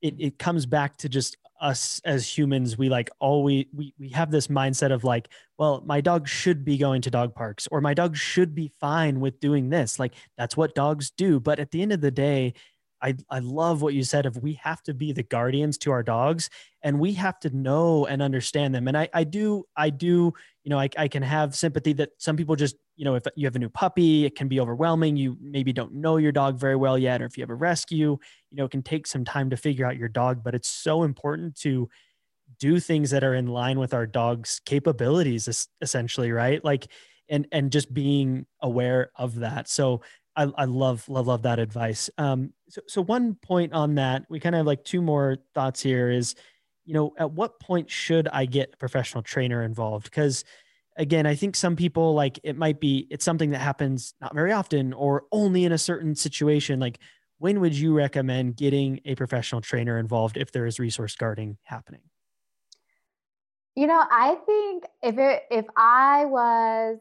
it, 0.00 0.14
it 0.18 0.38
comes 0.38 0.64
back 0.64 0.96
to 0.98 1.08
just 1.08 1.36
us 1.62 2.00
as 2.04 2.26
humans 2.26 2.76
we 2.76 2.88
like 2.88 3.08
always 3.20 3.66
we 3.72 3.94
we 3.98 4.08
have 4.08 4.30
this 4.30 4.48
mindset 4.48 4.92
of 4.92 5.04
like 5.04 5.28
well 5.58 5.82
my 5.86 6.00
dog 6.00 6.26
should 6.26 6.64
be 6.64 6.76
going 6.76 7.00
to 7.00 7.10
dog 7.10 7.34
parks 7.34 7.68
or 7.70 7.80
my 7.80 7.94
dog 7.94 8.16
should 8.16 8.54
be 8.54 8.72
fine 8.80 9.20
with 9.20 9.38
doing 9.40 9.70
this. 9.70 9.98
Like 9.98 10.14
that's 10.36 10.56
what 10.56 10.74
dogs 10.74 11.10
do. 11.10 11.38
But 11.40 11.60
at 11.60 11.70
the 11.70 11.80
end 11.80 11.92
of 11.92 12.00
the 12.00 12.10
day 12.10 12.54
I, 13.02 13.16
I 13.28 13.40
love 13.40 13.82
what 13.82 13.94
you 13.94 14.04
said 14.04 14.26
of 14.26 14.36
we 14.36 14.54
have 14.62 14.82
to 14.84 14.94
be 14.94 15.12
the 15.12 15.24
guardians 15.24 15.76
to 15.78 15.90
our 15.90 16.02
dogs 16.02 16.48
and 16.82 17.00
we 17.00 17.12
have 17.14 17.38
to 17.40 17.50
know 17.50 18.06
and 18.06 18.22
understand 18.22 18.74
them. 18.74 18.88
And 18.88 18.96
i, 18.96 19.08
I 19.12 19.24
do 19.24 19.64
i 19.76 19.90
do 19.90 20.32
you 20.64 20.70
know 20.70 20.78
I, 20.78 20.88
I 20.96 21.08
can 21.08 21.22
have 21.22 21.54
sympathy 21.54 21.92
that 21.94 22.10
some 22.18 22.36
people 22.36 22.56
just 22.56 22.76
you 22.96 23.04
know 23.04 23.14
if 23.16 23.24
you 23.34 23.46
have 23.46 23.56
a 23.56 23.58
new 23.58 23.68
puppy 23.68 24.24
it 24.24 24.36
can 24.36 24.48
be 24.48 24.60
overwhelming. 24.60 25.16
You 25.16 25.36
maybe 25.40 25.72
don't 25.72 25.94
know 25.94 26.16
your 26.16 26.32
dog 26.32 26.58
very 26.58 26.76
well 26.76 26.96
yet 26.96 27.20
or 27.20 27.26
if 27.26 27.36
you 27.36 27.42
have 27.42 27.50
a 27.50 27.54
rescue 27.54 28.16
you 28.50 28.56
know 28.56 28.64
it 28.64 28.70
can 28.70 28.82
take 28.82 29.06
some 29.06 29.24
time 29.24 29.50
to 29.50 29.56
figure 29.56 29.86
out 29.86 29.96
your 29.96 30.08
dog. 30.08 30.42
But 30.44 30.54
it's 30.54 30.68
so 30.68 31.02
important 31.02 31.56
to 31.60 31.88
do 32.60 32.78
things 32.78 33.10
that 33.10 33.24
are 33.24 33.34
in 33.34 33.46
line 33.46 33.78
with 33.78 33.94
our 33.94 34.06
dog's 34.06 34.60
capabilities 34.64 35.68
essentially 35.80 36.30
right? 36.30 36.64
Like 36.64 36.86
and 37.28 37.46
and 37.50 37.72
just 37.72 37.92
being 37.92 38.46
aware 38.60 39.10
of 39.16 39.36
that. 39.36 39.68
So 39.68 40.02
I, 40.36 40.50
I 40.56 40.64
love 40.64 41.08
love 41.08 41.26
love 41.26 41.42
that 41.42 41.58
advice. 41.58 42.10
Um, 42.18 42.52
so 42.68 42.80
so 42.86 43.02
one 43.02 43.34
point 43.34 43.72
on 43.72 43.96
that, 43.96 44.24
we 44.28 44.40
kind 44.40 44.54
of 44.54 44.60
have 44.60 44.66
like 44.66 44.84
two 44.84 45.02
more 45.02 45.38
thoughts 45.54 45.82
here. 45.82 46.10
Is 46.10 46.34
you 46.84 46.94
know 46.94 47.12
at 47.18 47.32
what 47.32 47.60
point 47.60 47.90
should 47.90 48.28
I 48.28 48.46
get 48.46 48.74
a 48.74 48.76
professional 48.76 49.22
trainer 49.22 49.62
involved? 49.62 50.04
Because 50.04 50.44
again, 50.96 51.26
I 51.26 51.34
think 51.34 51.56
some 51.56 51.76
people 51.76 52.14
like 52.14 52.38
it 52.42 52.56
might 52.56 52.80
be 52.80 53.06
it's 53.10 53.24
something 53.24 53.50
that 53.50 53.60
happens 53.60 54.14
not 54.20 54.34
very 54.34 54.52
often 54.52 54.92
or 54.92 55.24
only 55.32 55.64
in 55.64 55.72
a 55.72 55.78
certain 55.78 56.14
situation. 56.14 56.80
Like 56.80 56.98
when 57.38 57.60
would 57.60 57.76
you 57.76 57.92
recommend 57.92 58.56
getting 58.56 59.00
a 59.04 59.14
professional 59.16 59.60
trainer 59.60 59.98
involved 59.98 60.36
if 60.36 60.52
there 60.52 60.64
is 60.64 60.78
resource 60.78 61.16
guarding 61.16 61.58
happening? 61.64 62.02
You 63.74 63.86
know, 63.86 64.04
I 64.10 64.36
think 64.46 64.84
if 65.02 65.18
it 65.18 65.42
if 65.50 65.66
I 65.76 66.26
was 66.26 66.98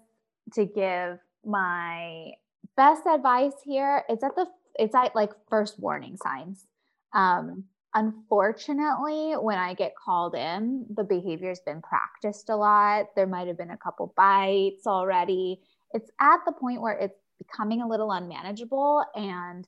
to 0.54 0.66
give 0.66 1.20
my 1.46 2.32
best 2.78 3.06
advice 3.06 3.54
here 3.64 4.04
it's 4.10 4.24
at 4.24 4.36
the 4.36 4.46
it's 4.76 4.96
at 4.96 5.16
like 5.16 5.32
first 5.50 5.80
warning 5.80 6.18
signs. 6.18 6.66
Um 7.14 7.66
unfortunately 7.94 9.34
when 9.34 9.58
i 9.58 9.74
get 9.74 9.94
called 9.98 10.34
in 10.34 10.86
the 10.96 11.04
behavior's 11.04 11.60
been 11.60 11.82
practiced 11.82 12.50
a 12.50 12.56
lot. 12.56 13.08
There 13.16 13.28
might 13.28 13.48
have 13.48 13.58
been 13.58 13.72
a 13.72 13.78
couple 13.78 14.14
bites 14.16 14.88
already. 14.88 15.60
It's 15.94 16.10
at 16.22 16.40
the 16.46 16.54
point 16.54 16.82
where 16.82 16.98
it's 16.98 17.20
becoming 17.38 17.82
a 17.82 17.88
little 17.88 18.12
unmanageable 18.12 19.04
and 19.16 19.68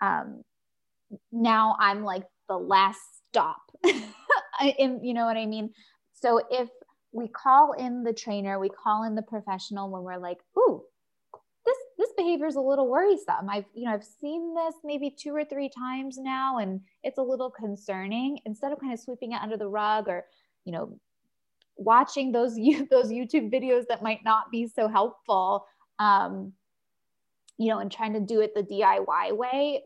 um 0.00 0.42
now 1.30 1.76
i'm 1.78 2.02
like 2.04 2.24
the 2.48 2.56
last 2.56 3.00
stop 3.30 3.62
in 4.78 5.02
you 5.02 5.14
know 5.14 5.24
what 5.24 5.36
i 5.36 5.46
mean? 5.46 5.70
So 6.14 6.40
if 6.50 6.68
we 7.12 7.28
call 7.28 7.72
in 7.72 8.04
the 8.04 8.12
trainer 8.12 8.58
we 8.58 8.68
call 8.68 9.04
in 9.04 9.14
the 9.14 9.22
professional 9.22 9.90
when 9.90 10.02
we're 10.02 10.18
like 10.18 10.38
ooh 10.58 10.82
this 11.98 12.10
behavior 12.16 12.46
is 12.46 12.56
a 12.56 12.60
little 12.60 12.88
worrisome. 12.88 13.48
I've, 13.48 13.64
you 13.74 13.84
know, 13.84 13.92
I've 13.92 14.04
seen 14.04 14.54
this 14.54 14.74
maybe 14.84 15.10
two 15.10 15.34
or 15.34 15.44
three 15.44 15.68
times 15.68 16.18
now, 16.18 16.58
and 16.58 16.80
it's 17.02 17.18
a 17.18 17.22
little 17.22 17.50
concerning. 17.50 18.38
Instead 18.44 18.72
of 18.72 18.80
kind 18.80 18.92
of 18.92 19.00
sweeping 19.00 19.32
it 19.32 19.40
under 19.42 19.56
the 19.56 19.68
rug 19.68 20.08
or, 20.08 20.24
you 20.64 20.72
know, 20.72 20.98
watching 21.76 22.32
those 22.32 22.54
those 22.90 23.10
YouTube 23.10 23.52
videos 23.52 23.86
that 23.88 24.02
might 24.02 24.24
not 24.24 24.50
be 24.50 24.66
so 24.66 24.88
helpful, 24.88 25.66
um, 25.98 26.52
you 27.58 27.68
know, 27.68 27.78
and 27.78 27.90
trying 27.90 28.14
to 28.14 28.20
do 28.20 28.40
it 28.40 28.54
the 28.54 28.62
DIY 28.62 29.36
way, 29.36 29.82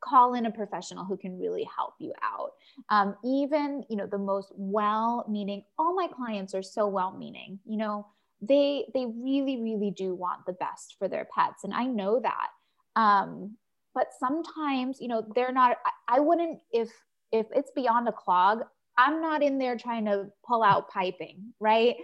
call 0.00 0.34
in 0.34 0.46
a 0.46 0.50
professional 0.50 1.04
who 1.04 1.16
can 1.16 1.38
really 1.38 1.68
help 1.76 1.94
you 1.98 2.12
out. 2.22 2.52
Um, 2.90 3.16
even, 3.24 3.84
you 3.90 3.96
know, 3.96 4.06
the 4.06 4.18
most 4.18 4.52
well-meaning. 4.56 5.64
All 5.78 5.94
my 5.94 6.08
clients 6.08 6.54
are 6.54 6.62
so 6.62 6.86
well-meaning. 6.86 7.58
You 7.66 7.78
know 7.78 8.06
they 8.48 8.86
they 8.94 9.06
really 9.06 9.62
really 9.62 9.90
do 9.90 10.14
want 10.14 10.40
the 10.46 10.52
best 10.54 10.96
for 10.98 11.08
their 11.08 11.26
pets 11.34 11.64
and 11.64 11.74
i 11.74 11.84
know 11.84 12.20
that. 12.20 12.48
Um 12.96 13.56
but 13.94 14.08
sometimes 14.18 15.00
you 15.00 15.08
know 15.08 15.24
they're 15.34 15.52
not 15.52 15.76
I, 15.86 16.16
I 16.16 16.20
wouldn't 16.20 16.60
if 16.72 16.90
if 17.32 17.46
it's 17.54 17.70
beyond 17.74 18.08
a 18.08 18.12
clog 18.12 18.60
i'm 18.98 19.20
not 19.20 19.42
in 19.42 19.58
there 19.58 19.76
trying 19.76 20.04
to 20.06 20.26
pull 20.46 20.62
out 20.62 20.90
piping 20.90 21.52
right? 21.60 21.96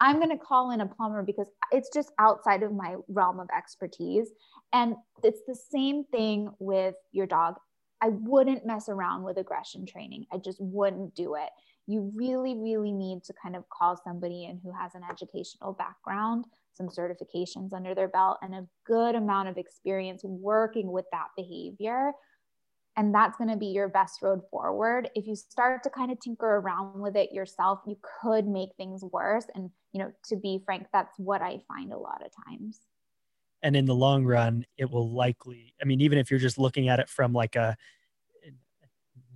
I'm 0.00 0.16
going 0.16 0.30
to 0.30 0.44
call 0.44 0.72
in 0.72 0.80
a 0.80 0.86
plumber 0.86 1.22
because 1.22 1.46
it's 1.70 1.88
just 1.94 2.12
outside 2.18 2.62
of 2.62 2.72
my 2.72 2.96
realm 3.08 3.40
of 3.40 3.48
expertise 3.56 4.28
and 4.72 4.96
it's 5.22 5.40
the 5.46 5.54
same 5.54 6.04
thing 6.04 6.50
with 6.58 6.94
your 7.12 7.26
dog. 7.26 7.54
I 8.02 8.08
wouldn't 8.08 8.66
mess 8.66 8.88
around 8.88 9.22
with 9.22 9.38
aggression 9.38 9.86
training. 9.86 10.26
I 10.32 10.38
just 10.38 10.58
wouldn't 10.60 11.14
do 11.14 11.36
it 11.36 11.48
you 11.86 12.10
really, 12.14 12.56
really 12.56 12.92
need 12.92 13.22
to 13.24 13.34
kind 13.34 13.54
of 13.54 13.68
call 13.68 13.96
somebody 14.02 14.46
in 14.46 14.58
who 14.62 14.72
has 14.72 14.94
an 14.94 15.02
educational 15.08 15.72
background, 15.72 16.46
some 16.72 16.88
certifications 16.88 17.72
under 17.72 17.94
their 17.94 18.08
belt, 18.08 18.38
and 18.42 18.54
a 18.54 18.66
good 18.86 19.14
amount 19.14 19.48
of 19.48 19.58
experience 19.58 20.22
working 20.24 20.90
with 20.90 21.04
that 21.12 21.28
behavior. 21.36 22.12
And 22.96 23.14
that's 23.14 23.36
going 23.36 23.50
to 23.50 23.56
be 23.56 23.66
your 23.66 23.88
best 23.88 24.22
road 24.22 24.40
forward. 24.50 25.10
If 25.14 25.26
you 25.26 25.34
start 25.34 25.82
to 25.82 25.90
kind 25.90 26.12
of 26.12 26.20
tinker 26.20 26.56
around 26.56 27.00
with 27.00 27.16
it 27.16 27.32
yourself, 27.32 27.80
you 27.86 27.98
could 28.22 28.46
make 28.46 28.70
things 28.76 29.02
worse. 29.02 29.46
And, 29.54 29.70
you 29.92 30.00
know, 30.00 30.12
to 30.28 30.36
be 30.36 30.62
frank, 30.64 30.86
that's 30.92 31.18
what 31.18 31.42
I 31.42 31.58
find 31.66 31.92
a 31.92 31.98
lot 31.98 32.22
of 32.24 32.30
times. 32.46 32.78
And 33.62 33.74
in 33.74 33.84
the 33.84 33.94
long 33.94 34.24
run, 34.24 34.64
it 34.76 34.90
will 34.90 35.10
likely, 35.10 35.74
I 35.82 35.86
mean, 35.86 36.00
even 36.00 36.18
if 36.18 36.30
you're 36.30 36.38
just 36.38 36.58
looking 36.58 36.88
at 36.88 37.00
it 37.00 37.08
from 37.08 37.32
like 37.32 37.56
a, 37.56 37.76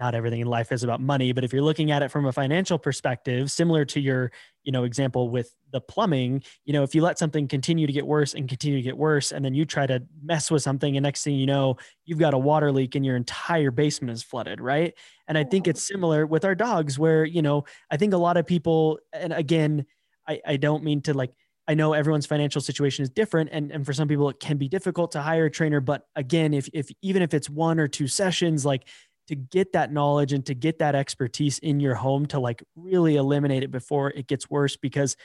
not 0.01 0.15
everything 0.15 0.41
in 0.41 0.47
life 0.47 0.73
is 0.73 0.83
about 0.83 1.01
money 1.01 1.33
but 1.33 1.45
if 1.45 1.53
you're 1.53 1.63
looking 1.63 1.91
at 1.91 2.03
it 2.03 2.11
from 2.11 2.27
a 2.27 2.33
financial 2.33 2.79
perspective 2.79 3.51
similar 3.51 3.85
to 3.85 4.01
your 4.01 4.31
you 4.65 4.73
know 4.73 4.85
example 4.85 5.29
with 5.31 5.55
the 5.71 5.81
plumbing 5.81 6.43
you 6.65 6.73
know 6.73 6.83
if 6.83 6.95
you 6.95 7.03
let 7.03 7.19
something 7.19 7.49
continue 7.49 7.87
to 7.87 7.93
get 7.93 8.07
worse 8.07 8.35
and 8.35 8.49
continue 8.49 8.79
to 8.79 8.83
get 8.83 8.97
worse 8.97 9.33
and 9.33 9.45
then 9.45 9.55
you 9.55 9.65
try 9.65 9.87
to 9.87 10.03
mess 10.23 10.51
with 10.51 10.63
something 10.63 10.97
and 10.97 11.05
next 11.05 11.25
thing 11.25 11.35
you 11.35 11.47
know 11.47 11.77
you've 12.05 12.19
got 12.19 12.35
a 12.35 12.39
water 12.39 12.71
leak 12.73 12.95
and 12.95 13.05
your 13.05 13.17
entire 13.17 13.71
basement 13.71 14.13
is 14.13 14.23
flooded 14.23 14.61
right 14.61 14.95
and 15.27 15.37
i 15.37 15.45
think 15.45 15.67
it's 15.67 15.83
oh. 15.91 15.93
similar 15.93 16.27
with 16.27 16.45
our 16.45 16.55
dogs 16.55 16.99
where 16.99 17.25
you 17.25 17.43
know 17.43 17.65
i 17.91 17.97
think 17.97 18.13
a 18.13 18.19
lot 18.19 18.37
of 18.37 18.47
people 18.47 18.99
and 19.13 19.33
again 19.33 19.85
i, 20.27 20.41
I 20.47 20.57
don't 20.57 20.83
mean 20.83 21.03
to 21.03 21.15
like 21.15 21.33
I 21.69 21.75
know 21.75 21.93
everyone's 21.93 22.25
financial 22.25 22.63
situation 22.63 23.03
is 23.03 23.11
different 23.11 23.51
and, 23.53 23.71
and 23.71 23.85
for 23.85 23.93
some 23.93 24.09
people 24.09 24.31
it 24.31 24.41
can 24.41 24.57
be 24.57 24.69
difficult 24.69 25.13
to 25.13 25.21
hire 25.21 25.45
a 25.45 25.51
trainer. 25.51 25.81
But 25.81 26.07
again, 26.17 26.55
if, 26.55 26.67
if 26.73 26.89
even 27.03 27.21
if 27.21 27.35
it's 27.35 27.51
one 27.51 27.79
or 27.79 27.87
two 27.87 28.09
sessions, 28.09 28.65
like 28.65 28.89
to 29.29 29.37
get 29.37 29.73
that 29.73 29.93
knowledge 29.93 30.33
and 30.33 30.45
to 30.47 30.55
get 30.55 30.81
that 30.81 30.95
expertise 30.95 31.59
in 31.59 31.81
your 31.81 31.95
home 31.95 32.27
to 32.27 32.38
like 32.38 32.62
really 32.77 33.17
eliminate 33.17 33.62
it 33.62 33.71
before 33.71 34.11
it 34.11 34.27
gets 34.27 34.51
worse 34.51 34.77
because 34.77 35.17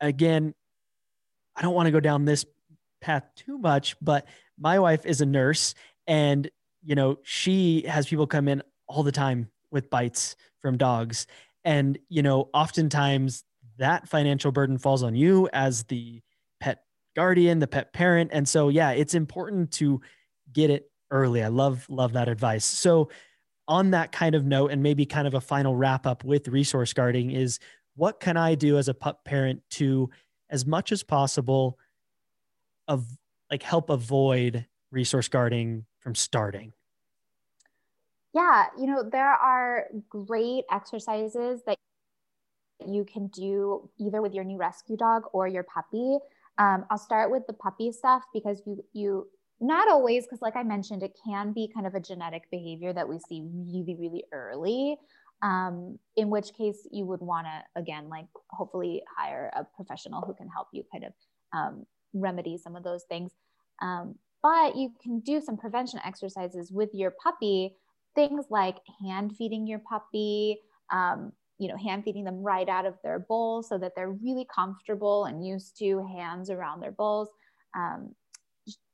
again 0.00 0.54
i 1.54 1.62
don't 1.62 1.74
want 1.74 1.86
to 1.86 1.92
go 1.92 2.00
down 2.00 2.24
this 2.24 2.44
path 3.02 3.24
too 3.36 3.58
much, 3.58 3.96
but 4.00 4.26
my 4.58 4.78
wife 4.78 5.04
is 5.04 5.20
a 5.20 5.26
nurse 5.26 5.74
and, 6.06 6.48
you 6.82 6.94
know, 6.94 7.18
she 7.22 7.82
has 7.82 8.06
people 8.06 8.26
come 8.26 8.48
in 8.48 8.62
all 8.86 9.02
the 9.02 9.12
time 9.12 9.50
with 9.70 9.90
bites 9.90 10.36
from 10.60 10.78
dogs. 10.78 11.26
And, 11.64 11.98
you 12.08 12.22
know, 12.22 12.48
oftentimes 12.54 13.44
that 13.78 14.08
financial 14.08 14.52
burden 14.52 14.78
falls 14.78 15.02
on 15.02 15.14
you 15.14 15.48
as 15.52 15.84
the 15.84 16.22
pet 16.60 16.84
guardian, 17.14 17.58
the 17.58 17.66
pet 17.66 17.92
parent. 17.92 18.30
And 18.32 18.48
so, 18.48 18.68
yeah, 18.68 18.92
it's 18.92 19.14
important 19.14 19.72
to 19.72 20.00
get 20.52 20.70
it 20.70 20.90
early. 21.10 21.42
I 21.42 21.48
love, 21.48 21.86
love 21.88 22.14
that 22.14 22.28
advice. 22.28 22.64
So, 22.64 23.10
on 23.68 23.90
that 23.90 24.12
kind 24.12 24.34
of 24.34 24.44
note, 24.44 24.70
and 24.70 24.82
maybe 24.82 25.06
kind 25.06 25.26
of 25.26 25.34
a 25.34 25.40
final 25.40 25.76
wrap 25.76 26.06
up 26.06 26.24
with 26.24 26.48
resource 26.48 26.92
guarding, 26.92 27.30
is 27.30 27.58
what 27.94 28.20
can 28.20 28.36
I 28.36 28.54
do 28.54 28.78
as 28.78 28.88
a 28.88 28.94
pup 28.94 29.24
parent 29.24 29.62
to, 29.70 30.10
as 30.50 30.66
much 30.66 30.92
as 30.92 31.02
possible, 31.02 31.78
of 32.88 33.06
like 33.50 33.62
help 33.62 33.90
avoid 33.90 34.66
resource 34.90 35.28
guarding 35.28 35.86
from 36.00 36.14
starting? 36.14 36.72
Yeah, 38.34 38.66
you 38.78 38.86
know, 38.86 39.02
there 39.02 39.28
are 39.28 39.86
great 40.08 40.64
exercises 40.70 41.62
that 41.66 41.76
you 42.86 43.04
can 43.04 43.28
do 43.28 43.90
either 43.98 44.22
with 44.22 44.32
your 44.34 44.44
new 44.44 44.56
rescue 44.56 44.96
dog 44.96 45.24
or 45.32 45.46
your 45.46 45.62
puppy. 45.62 46.18
Um, 46.58 46.86
I'll 46.90 46.98
start 46.98 47.30
with 47.30 47.46
the 47.46 47.52
puppy 47.52 47.92
stuff 47.92 48.24
because 48.32 48.62
you 48.66 48.84
you 48.92 49.28
not 49.62 49.88
always 49.88 50.24
because 50.24 50.42
like 50.42 50.56
I 50.56 50.62
mentioned, 50.62 51.02
it 51.02 51.16
can 51.24 51.52
be 51.52 51.70
kind 51.72 51.86
of 51.86 51.94
a 51.94 52.00
genetic 52.00 52.50
behavior 52.50 52.92
that 52.92 53.08
we 53.08 53.18
see 53.18 53.42
really 53.42 53.96
really 53.98 54.24
early. 54.32 54.96
Um, 55.42 55.98
in 56.16 56.30
which 56.30 56.54
case 56.54 56.86
you 56.92 57.04
would 57.06 57.20
want 57.20 57.48
to 57.48 57.80
again 57.80 58.08
like 58.08 58.26
hopefully 58.50 59.02
hire 59.16 59.50
a 59.56 59.64
professional 59.74 60.20
who 60.20 60.34
can 60.34 60.48
help 60.48 60.68
you 60.72 60.84
kind 60.92 61.04
of 61.04 61.12
um, 61.52 61.86
remedy 62.12 62.58
some 62.58 62.76
of 62.76 62.84
those 62.84 63.04
things. 63.08 63.32
Um, 63.80 64.16
but 64.42 64.76
you 64.76 64.92
can 65.02 65.20
do 65.20 65.40
some 65.40 65.56
prevention 65.56 66.00
exercises 66.04 66.72
with 66.72 66.90
your 66.92 67.12
puppy, 67.22 67.76
things 68.14 68.46
like 68.50 68.78
hand 69.04 69.36
feeding 69.36 69.66
your 69.66 69.78
puppy, 69.78 70.58
um, 70.92 71.32
you 71.58 71.68
know, 71.68 71.76
hand 71.76 72.02
feeding 72.04 72.24
them 72.24 72.42
right 72.42 72.68
out 72.68 72.86
of 72.86 72.94
their 73.04 73.20
bowl 73.20 73.62
so 73.62 73.78
that 73.78 73.92
they're 73.94 74.10
really 74.10 74.46
comfortable 74.52 75.26
and 75.26 75.46
used 75.46 75.78
to 75.78 76.04
hands 76.16 76.50
around 76.50 76.80
their 76.80 76.90
bowls. 76.90 77.28
Um, 77.76 78.14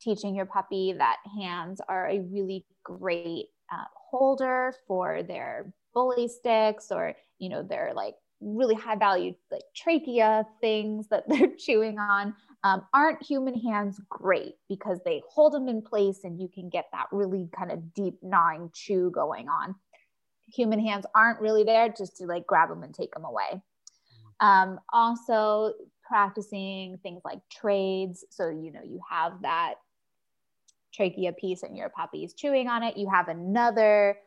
teaching 0.01 0.35
your 0.35 0.47
puppy 0.47 0.93
that 0.93 1.17
hands 1.39 1.81
are 1.89 2.09
a 2.09 2.21
really 2.21 2.65
great 2.85 3.47
uh, 3.73 3.85
holder 3.95 4.75
for 4.87 5.23
their 5.23 5.73
bully 5.95 6.29
sticks 6.29 6.89
or, 6.91 7.15
you 7.39 7.49
know, 7.49 7.63
their 7.63 7.93
like 7.95 8.15
really 8.41 8.75
high 8.75 8.97
value 8.97 9.35
like 9.51 9.63
trachea 9.75 10.47
things 10.61 11.09
that 11.09 11.25
they're 11.29 11.55
chewing 11.59 11.99
on 11.99 12.35
um, 12.65 12.83
aren't 12.95 13.23
human 13.23 13.55
hands 13.55 14.01
great 14.09 14.55
because 14.69 14.99
they 15.05 15.23
hold 15.29 15.53
them 15.53 15.69
in 15.69 15.83
place 15.83 16.21
and 16.25 16.41
you 16.41 16.49
can 16.49 16.69
get 16.69 16.87
that 16.93 17.07
really 17.11 17.49
kind 17.57 17.73
of 17.73 17.95
deep 17.95 18.15
gnawing 18.23 18.71
chew 18.73 19.11
going 19.11 19.49
on 19.49 19.75
human 20.53 20.81
hands 20.81 21.05
aren't 21.15 21.41
really 21.41 21.65
there 21.65 21.89
just 21.89 22.17
to 22.17 22.27
like 22.27 22.47
grab 22.47 22.69
them 22.69 22.83
and 22.83 22.95
take 22.95 23.13
them 23.13 23.25
away. 23.25 23.63
Um, 24.41 24.79
also, 24.93 25.73
practicing 26.05 26.97
things 27.03 27.21
like 27.25 27.41
trades. 27.53 28.25
So, 28.31 28.49
you 28.49 28.73
know, 28.73 28.81
you 28.83 29.01
have 29.11 29.43
that 29.43 29.75
trachea 30.93 31.33
piece 31.33 31.63
and 31.63 31.77
your 31.77 31.89
puppy 31.91 32.25
is 32.25 32.35
chewing 32.35 32.69
on 32.69 32.83
it. 32.83 32.97
You 32.97 33.09
have 33.11 33.29
another 33.29 34.19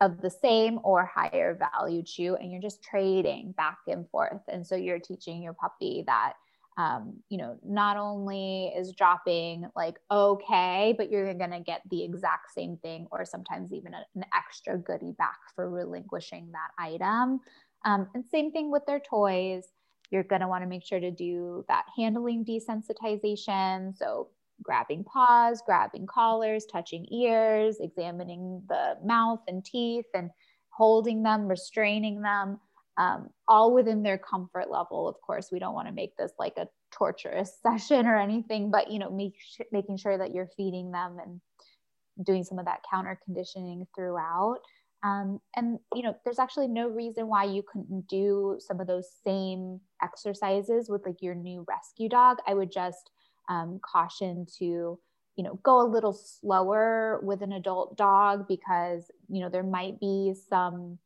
of 0.00 0.20
the 0.20 0.30
same 0.30 0.80
or 0.82 1.04
higher 1.04 1.56
value 1.56 2.02
chew, 2.02 2.34
and 2.36 2.50
you're 2.50 2.60
just 2.60 2.82
trading 2.82 3.52
back 3.52 3.78
and 3.86 4.08
forth. 4.10 4.42
And 4.48 4.66
so, 4.66 4.74
you're 4.74 4.98
teaching 4.98 5.42
your 5.42 5.54
puppy 5.54 6.04
that 6.06 6.34
um, 6.78 7.18
you 7.28 7.36
know, 7.36 7.58
not 7.64 7.96
only 7.96 8.72
is 8.76 8.92
dropping 8.92 9.66
like 9.76 9.96
okay, 10.10 10.94
but 10.96 11.10
you're 11.10 11.34
going 11.34 11.50
to 11.50 11.60
get 11.60 11.82
the 11.90 12.02
exact 12.02 12.52
same 12.54 12.78
thing 12.78 13.06
or 13.10 13.24
sometimes 13.24 13.72
even 13.72 13.92
a, 13.92 14.04
an 14.14 14.24
extra 14.34 14.78
goodie 14.78 15.12
back 15.12 15.38
for 15.54 15.68
relinquishing 15.68 16.50
that 16.52 16.70
item. 16.82 17.40
Um, 17.84 18.08
and 18.14 18.24
same 18.30 18.52
thing 18.52 18.70
with 18.70 18.86
their 18.86 19.00
toys. 19.00 19.64
You're 20.10 20.22
going 20.22 20.40
to 20.40 20.48
want 20.48 20.62
to 20.62 20.68
make 20.68 20.84
sure 20.84 21.00
to 21.00 21.10
do 21.10 21.64
that 21.68 21.84
handling 21.96 22.44
desensitization. 22.44 23.96
So, 23.96 24.28
grabbing 24.62 25.04
paws, 25.04 25.62
grabbing 25.64 26.06
collars, 26.06 26.66
touching 26.70 27.06
ears, 27.12 27.78
examining 27.80 28.62
the 28.68 28.96
mouth 29.04 29.40
and 29.48 29.64
teeth, 29.64 30.06
and 30.14 30.30
holding 30.70 31.22
them, 31.22 31.46
restraining 31.46 32.22
them 32.22 32.58
um, 32.96 33.30
all 33.48 33.72
within 33.72 34.02
their 34.02 34.18
comfort 34.18 34.70
level. 34.70 35.08
Of 35.08 35.16
course, 35.20 35.48
we 35.50 35.58
don't 35.58 35.74
want 35.74 35.88
to 35.88 35.94
make 35.94 36.16
this 36.16 36.32
like 36.38 36.56
a 36.56 36.68
torturous 36.90 37.58
session 37.62 38.06
or 38.06 38.18
anything, 38.18 38.70
but 38.70 38.90
you 38.90 38.98
know, 38.98 39.10
make, 39.10 39.34
making 39.70 39.96
sure 39.96 40.16
that 40.16 40.34
you're 40.34 40.50
feeding 40.56 40.90
them 40.92 41.18
and 41.22 41.40
doing 42.24 42.44
some 42.44 42.58
of 42.58 42.66
that 42.66 42.82
counter 42.90 43.18
conditioning 43.24 43.86
throughout. 43.94 44.58
Um, 45.04 45.40
and 45.56 45.78
you 45.94 46.02
know, 46.02 46.14
there's 46.24 46.38
actually 46.38 46.68
no 46.68 46.88
reason 46.88 47.26
why 47.26 47.44
you 47.44 47.64
couldn't 47.70 48.06
do 48.06 48.58
some 48.60 48.80
of 48.80 48.86
those 48.86 49.08
same 49.24 49.80
exercises 50.00 50.88
with 50.88 51.04
like 51.04 51.20
your 51.20 51.34
new 51.34 51.64
rescue 51.68 52.08
dog. 52.08 52.38
I 52.46 52.54
would 52.54 52.70
just 52.70 53.10
um, 53.52 53.80
caution 53.82 54.46
to 54.58 54.98
you 55.36 55.44
know 55.44 55.58
go 55.62 55.80
a 55.82 55.88
little 55.88 56.12
slower 56.12 57.20
with 57.22 57.42
an 57.42 57.52
adult 57.52 57.96
dog 57.96 58.46
because 58.48 59.10
you 59.28 59.40
know 59.40 59.48
there 59.48 59.62
might 59.62 60.00
be 60.00 60.34
some 60.48 60.98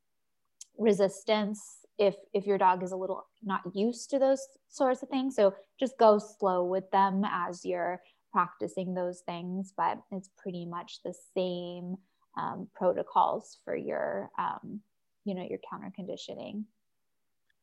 resistance 0.78 1.78
if 1.98 2.14
if 2.32 2.46
your 2.46 2.58
dog 2.58 2.82
is 2.82 2.92
a 2.92 2.96
little 2.96 3.26
not 3.42 3.62
used 3.74 4.10
to 4.10 4.18
those 4.18 4.46
sorts 4.68 5.02
of 5.02 5.08
things. 5.08 5.34
So 5.34 5.54
just 5.78 5.98
go 5.98 6.18
slow 6.18 6.64
with 6.64 6.90
them 6.90 7.22
as 7.24 7.64
you're 7.64 8.00
practicing 8.32 8.92
those 8.92 9.20
things 9.20 9.72
but 9.76 9.98
it's 10.12 10.28
pretty 10.36 10.66
much 10.66 11.00
the 11.02 11.14
same 11.34 11.96
um, 12.36 12.68
protocols 12.74 13.58
for 13.64 13.74
your 13.74 14.28
um, 14.38 14.80
you 15.24 15.34
know 15.34 15.46
your 15.48 15.58
counter 15.70 15.90
conditioning 15.94 16.66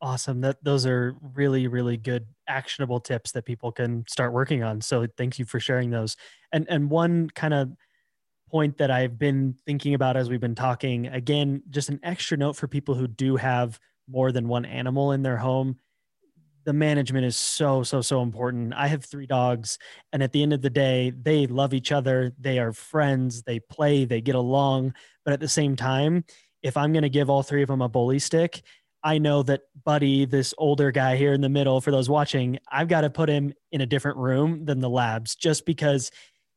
awesome 0.03 0.41
that 0.41 0.63
those 0.63 0.85
are 0.85 1.15
really 1.33 1.67
really 1.67 1.97
good 1.97 2.27
actionable 2.47 2.99
tips 2.99 3.31
that 3.31 3.45
people 3.45 3.71
can 3.71 4.03
start 4.07 4.33
working 4.33 4.61
on 4.61 4.81
so 4.81 5.07
thank 5.17 5.39
you 5.39 5.45
for 5.45 5.59
sharing 5.59 5.89
those 5.89 6.15
and 6.51 6.67
and 6.69 6.89
one 6.89 7.29
kind 7.29 7.53
of 7.53 7.71
point 8.53 8.77
that 8.77 8.91
I've 8.91 9.17
been 9.17 9.55
thinking 9.65 9.95
about 9.95 10.15
as 10.15 10.29
we've 10.29 10.39
been 10.39 10.53
talking. 10.53 11.07
Again, 11.07 11.63
just 11.71 11.89
an 11.89 11.99
extra 12.03 12.37
note 12.37 12.55
for 12.55 12.67
people 12.67 12.93
who 12.93 13.07
do 13.07 13.35
have 13.35 13.79
more 14.07 14.31
than 14.31 14.47
one 14.47 14.63
animal 14.63 15.11
in 15.11 15.23
their 15.23 15.37
home. 15.37 15.77
The 16.63 16.71
management 16.71 17.25
is 17.25 17.35
so, 17.35 17.81
so, 17.81 18.01
so 18.01 18.21
important. 18.21 18.75
I 18.75 18.85
have 18.89 19.03
three 19.03 19.25
dogs, 19.25 19.79
and 20.13 20.21
at 20.21 20.31
the 20.31 20.43
end 20.43 20.53
of 20.53 20.61
the 20.61 20.69
day, 20.69 21.11
they 21.19 21.47
love 21.47 21.73
each 21.73 21.91
other. 21.91 22.31
They 22.39 22.59
are 22.59 22.73
friends. 22.73 23.41
They 23.41 23.59
play, 23.59 24.05
they 24.05 24.21
get 24.21 24.35
along. 24.35 24.93
But 25.25 25.33
at 25.33 25.39
the 25.39 25.49
same 25.49 25.75
time, 25.75 26.23
if 26.61 26.77
I'm 26.77 26.93
going 26.93 27.03
to 27.03 27.09
give 27.09 27.31
all 27.31 27.41
three 27.41 27.63
of 27.63 27.69
them 27.69 27.81
a 27.81 27.89
bully 27.89 28.19
stick, 28.19 28.61
I 29.03 29.17
know 29.17 29.43
that 29.43 29.61
Buddy, 29.83 30.25
this 30.25 30.53
older 30.57 30.91
guy 30.91 31.17
here 31.17 31.33
in 31.33 31.41
the 31.41 31.49
middle, 31.49 31.81
for 31.81 31.91
those 31.91 32.09
watching, 32.09 32.59
I've 32.71 32.87
got 32.87 33.01
to 33.01 33.09
put 33.09 33.29
him 33.29 33.53
in 33.71 33.81
a 33.81 33.85
different 33.85 34.17
room 34.17 34.65
than 34.65 34.79
the 34.79 34.89
labs 34.89 35.35
just 35.35 35.65
because 35.65 36.09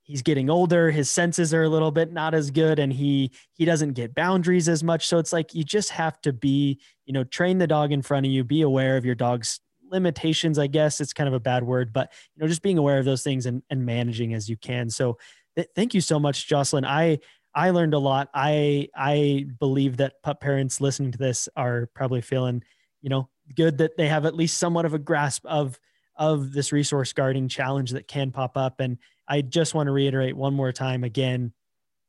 he's 0.07 0.23
getting 0.23 0.49
older 0.49 0.91
his 0.93 1.11
senses 1.11 1.53
are 1.53 1.65
a 1.65 1.69
little 1.69 1.91
bit 1.91 2.13
not 2.13 2.33
as 2.33 2.53
good 2.53 2.79
and 2.79 2.93
he 2.93 3.31
he 3.55 3.65
doesn't 3.65 3.93
get 3.93 4.15
boundaries 4.15 4.69
as 4.69 4.83
much. 4.83 5.07
So 5.09 5.19
it's 5.19 5.33
like 5.33 5.53
you 5.53 5.65
just 5.65 5.91
have 5.91 6.21
to 6.23 6.33
be 6.33 6.81
you 7.05 7.13
know 7.13 7.25
train 7.25 7.59
the 7.59 7.67
dog 7.67 7.93
in 7.93 8.03
front 8.03 8.25
of 8.25 8.33
you 8.33 8.45
be 8.45 8.63
aware 8.63 8.97
of 8.97 9.05
your 9.05 9.15
dog's 9.17 9.61
limitations 9.91 10.59
i 10.59 10.67
guess. 10.67 11.01
It's 11.01 11.13
kind 11.13 11.29
of 11.29 11.35
a 11.35 11.41
bad 11.41 11.65
word 11.65 11.93
but 11.93 12.13
you 12.35 12.41
know 12.41 12.49
just 12.49 12.63
being 12.63 12.79
aware 12.79 12.99
of 12.99 13.05
those 13.05 13.23
things 13.23 13.47
and, 13.47 13.63
and 13.69 13.85
managing 13.85 14.33
as 14.33 14.49
you 14.49 14.57
can. 14.57 14.89
So 14.91 15.19
th- 15.57 15.69
thank 15.75 15.93
you 15.93 16.01
so 16.01 16.19
much 16.19 16.49
jocelyn. 16.49 16.85
I 16.85 17.19
i 17.57 17.71
learned 17.71 17.95
a 17.95 17.99
lot. 17.99 18.29
I 18.33 18.89
i 18.95 19.47
believe 19.59 19.97
that 19.97 20.23
pup 20.23 20.41
parents 20.41 20.81
listening 20.81 21.11
to 21.13 21.19
this 21.19 21.49
are 21.57 21.91
probably 21.95 22.21
feeling 22.21 22.63
you 23.03 23.11
know 23.11 23.29
good 23.57 23.79
that 23.79 23.97
they 23.97 24.07
have 24.09 24.25
at 24.27 24.37
least 24.37 24.59
somewhat 24.59 24.85
of 24.85 24.95
a 24.95 24.99
grasp 24.99 25.45
of 25.47 25.79
of 26.17 26.53
this 26.53 26.73
resource 26.73 27.13
guarding 27.13 27.49
challenge 27.49 27.91
that 27.93 28.09
can 28.09 28.31
pop 28.31 28.57
up. 28.57 28.81
And 28.81 28.99
I 29.29 29.43
just 29.43 29.75
want 29.75 29.87
to 29.89 29.93
reiterate 29.93 30.37
one 30.37 30.55
more 30.55 30.73
time 30.73 31.05
again 31.05 31.53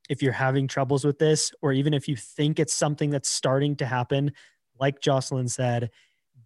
if 0.10 0.22
you're 0.22 0.32
having 0.32 0.68
troubles 0.68 1.04
with 1.04 1.20
this, 1.20 1.52
or 1.62 1.74
even 1.74 1.94
if 1.94 2.08
you 2.08 2.16
think 2.16 2.60
it's 2.60 2.74
something 2.74 3.10
that's 3.10 3.30
starting 3.30 3.76
to 3.76 3.86
happen, 3.86 4.32
like 4.80 5.02
Jocelyn 5.02 5.50
said, 5.50 5.90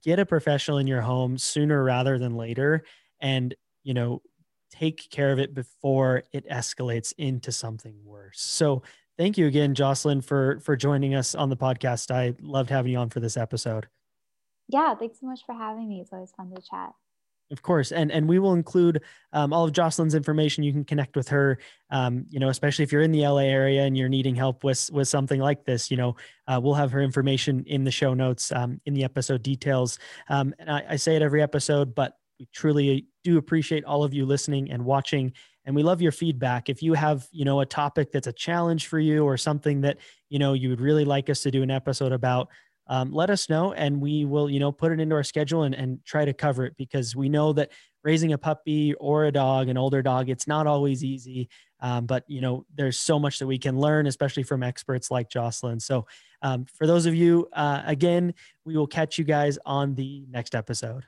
get 0.04 0.18
a 0.18 0.26
professional 0.26 0.80
in 0.80 0.88
your 0.88 1.02
home 1.02 1.38
sooner 1.38 1.84
rather 1.84 2.18
than 2.18 2.36
later. 2.36 2.84
And, 3.20 3.54
you 3.84 3.94
know, 3.94 4.24
take 4.72 5.10
care 5.10 5.32
of 5.32 5.40
it 5.40 5.54
before 5.54 6.24
it 6.32 6.50
escalates 6.50 7.14
into 7.18 7.52
something 7.52 7.96
worse. 8.04 8.42
So, 8.42 8.84
thank 9.18 9.38
you 9.38 9.48
again, 9.48 9.76
Jocelyn, 9.76 10.22
for 10.22 10.60
for 10.62 10.76
joining 10.76 11.16
us 11.16 11.36
on 11.36 11.50
the 11.50 11.58
podcast. 11.58 12.12
I 12.12 12.34
loved 12.42 12.70
having 12.70 12.92
you 12.92 12.98
on 12.98 13.10
for 13.10 13.20
this 13.20 13.38
episode. 13.38 13.88
Yeah, 14.68 14.96
thanks 14.96 15.20
so 15.20 15.28
much 15.28 15.42
for 15.46 15.54
having 15.54 15.88
me. 15.88 16.00
It's 16.02 16.14
always 16.14 16.32
fun 16.32 16.50
to 16.56 16.62
chat. 16.62 16.92
Of 17.52 17.62
course, 17.62 17.92
and 17.92 18.12
and 18.14 18.30
we 18.30 18.40
will 18.40 18.54
include 18.54 19.02
um, 19.34 19.52
all 19.52 19.66
of 19.66 19.74
Jocelyn's 19.74 20.16
information. 20.16 20.64
You 20.64 20.72
can 20.72 20.86
connect 20.86 21.18
with 21.18 21.28
her. 21.28 21.58
Um, 21.90 22.26
you 22.30 22.40
know, 22.40 22.48
especially 22.48 22.84
if 22.84 22.94
you're 22.94 23.02
in 23.02 23.12
the 23.12 23.28
LA 23.28 23.42
area 23.42 23.84
and 23.84 23.98
you're 23.98 24.08
needing 24.08 24.36
help 24.36 24.64
with 24.64 24.90
with 24.94 25.10
something 25.10 25.42
like 25.42 25.66
this. 25.66 25.92
You 25.92 25.98
know, 25.98 26.16
uh, 26.48 26.62
we'll 26.64 26.76
have 26.76 26.94
her 26.94 27.02
information 27.02 27.66
in 27.68 27.84
the 27.84 27.92
show 27.92 28.14
notes, 28.14 28.54
um, 28.54 28.80
in 28.86 28.94
the 28.94 29.04
episode 29.04 29.44
details. 29.44 30.00
Um, 30.30 30.56
and 30.60 30.72
I, 30.72 30.86
I, 30.92 30.96
say 30.96 31.18
it 31.18 31.22
every 31.22 31.42
episode, 31.42 31.94
but 31.94 32.14
we 32.42 32.48
truly 32.52 33.06
do 33.24 33.38
appreciate 33.38 33.86
all 33.86 34.04
of 34.04 34.16
you 34.16 34.26
listening 34.26 34.72
and 34.72 34.84
watching 34.84 35.32
and 35.66 35.76
we 35.76 35.84
love 35.84 36.02
your 36.02 36.12
feedback. 36.12 36.70
If 36.70 36.82
you 36.82 36.94
have 36.94 37.28
you 37.32 37.46
know 37.46 37.60
a 37.60 37.66
topic 37.68 38.12
that's 38.12 38.26
a 38.26 38.34
challenge 38.34 38.88
for 38.88 39.00
you 39.00 39.24
or 39.24 39.38
something 39.38 39.82
that 39.82 39.98
you 40.30 40.40
know 40.40 40.54
you 40.54 40.70
would 40.70 40.82
really 40.82 41.06
like 41.06 41.30
us 41.30 41.42
to 41.44 41.52
do 41.52 41.62
an 41.62 41.70
episode 41.70 42.12
about 42.12 42.50
um, 42.88 43.14
let 43.14 43.30
us 43.30 43.48
know 43.48 43.74
and 43.74 44.02
we 44.02 44.26
will 44.26 44.50
you 44.50 44.60
know 44.60 44.72
put 44.72 44.92
it 44.92 45.00
into 45.00 45.14
our 45.14 45.24
schedule 45.24 45.64
and, 45.64 45.76
and 45.76 46.04
try 46.04 46.26
to 46.26 46.34
cover 46.34 46.66
it 46.66 46.76
because 46.78 47.16
we 47.16 47.30
know 47.30 47.54
that 47.54 47.72
raising 48.04 48.34
a 48.34 48.40
puppy 48.40 48.96
or 48.96 49.26
a 49.26 49.32
dog 49.32 49.70
an 49.70 49.78
older 49.78 50.02
dog 50.02 50.30
it's 50.30 50.48
not 50.48 50.66
always 50.66 51.04
easy 51.04 51.48
um, 51.82 52.08
but 52.08 52.24
you 52.26 52.42
know 52.42 52.66
there's 52.76 53.00
so 53.00 53.20
much 53.20 53.38
that 53.38 53.46
we 53.46 53.60
can 53.60 53.78
learn 53.78 54.08
especially 54.08 54.42
from 54.42 54.64
experts 54.64 55.12
like 55.12 55.30
jocelyn. 55.30 55.80
So 55.80 56.08
um, 56.42 56.66
for 56.66 56.88
those 56.88 57.06
of 57.06 57.14
you 57.14 57.48
uh, 57.54 57.84
again 57.86 58.34
we 58.66 58.76
will 58.76 58.88
catch 58.88 59.20
you 59.20 59.26
guys 59.26 59.60
on 59.64 59.94
the 59.94 60.26
next 60.32 60.56
episode 60.56 61.04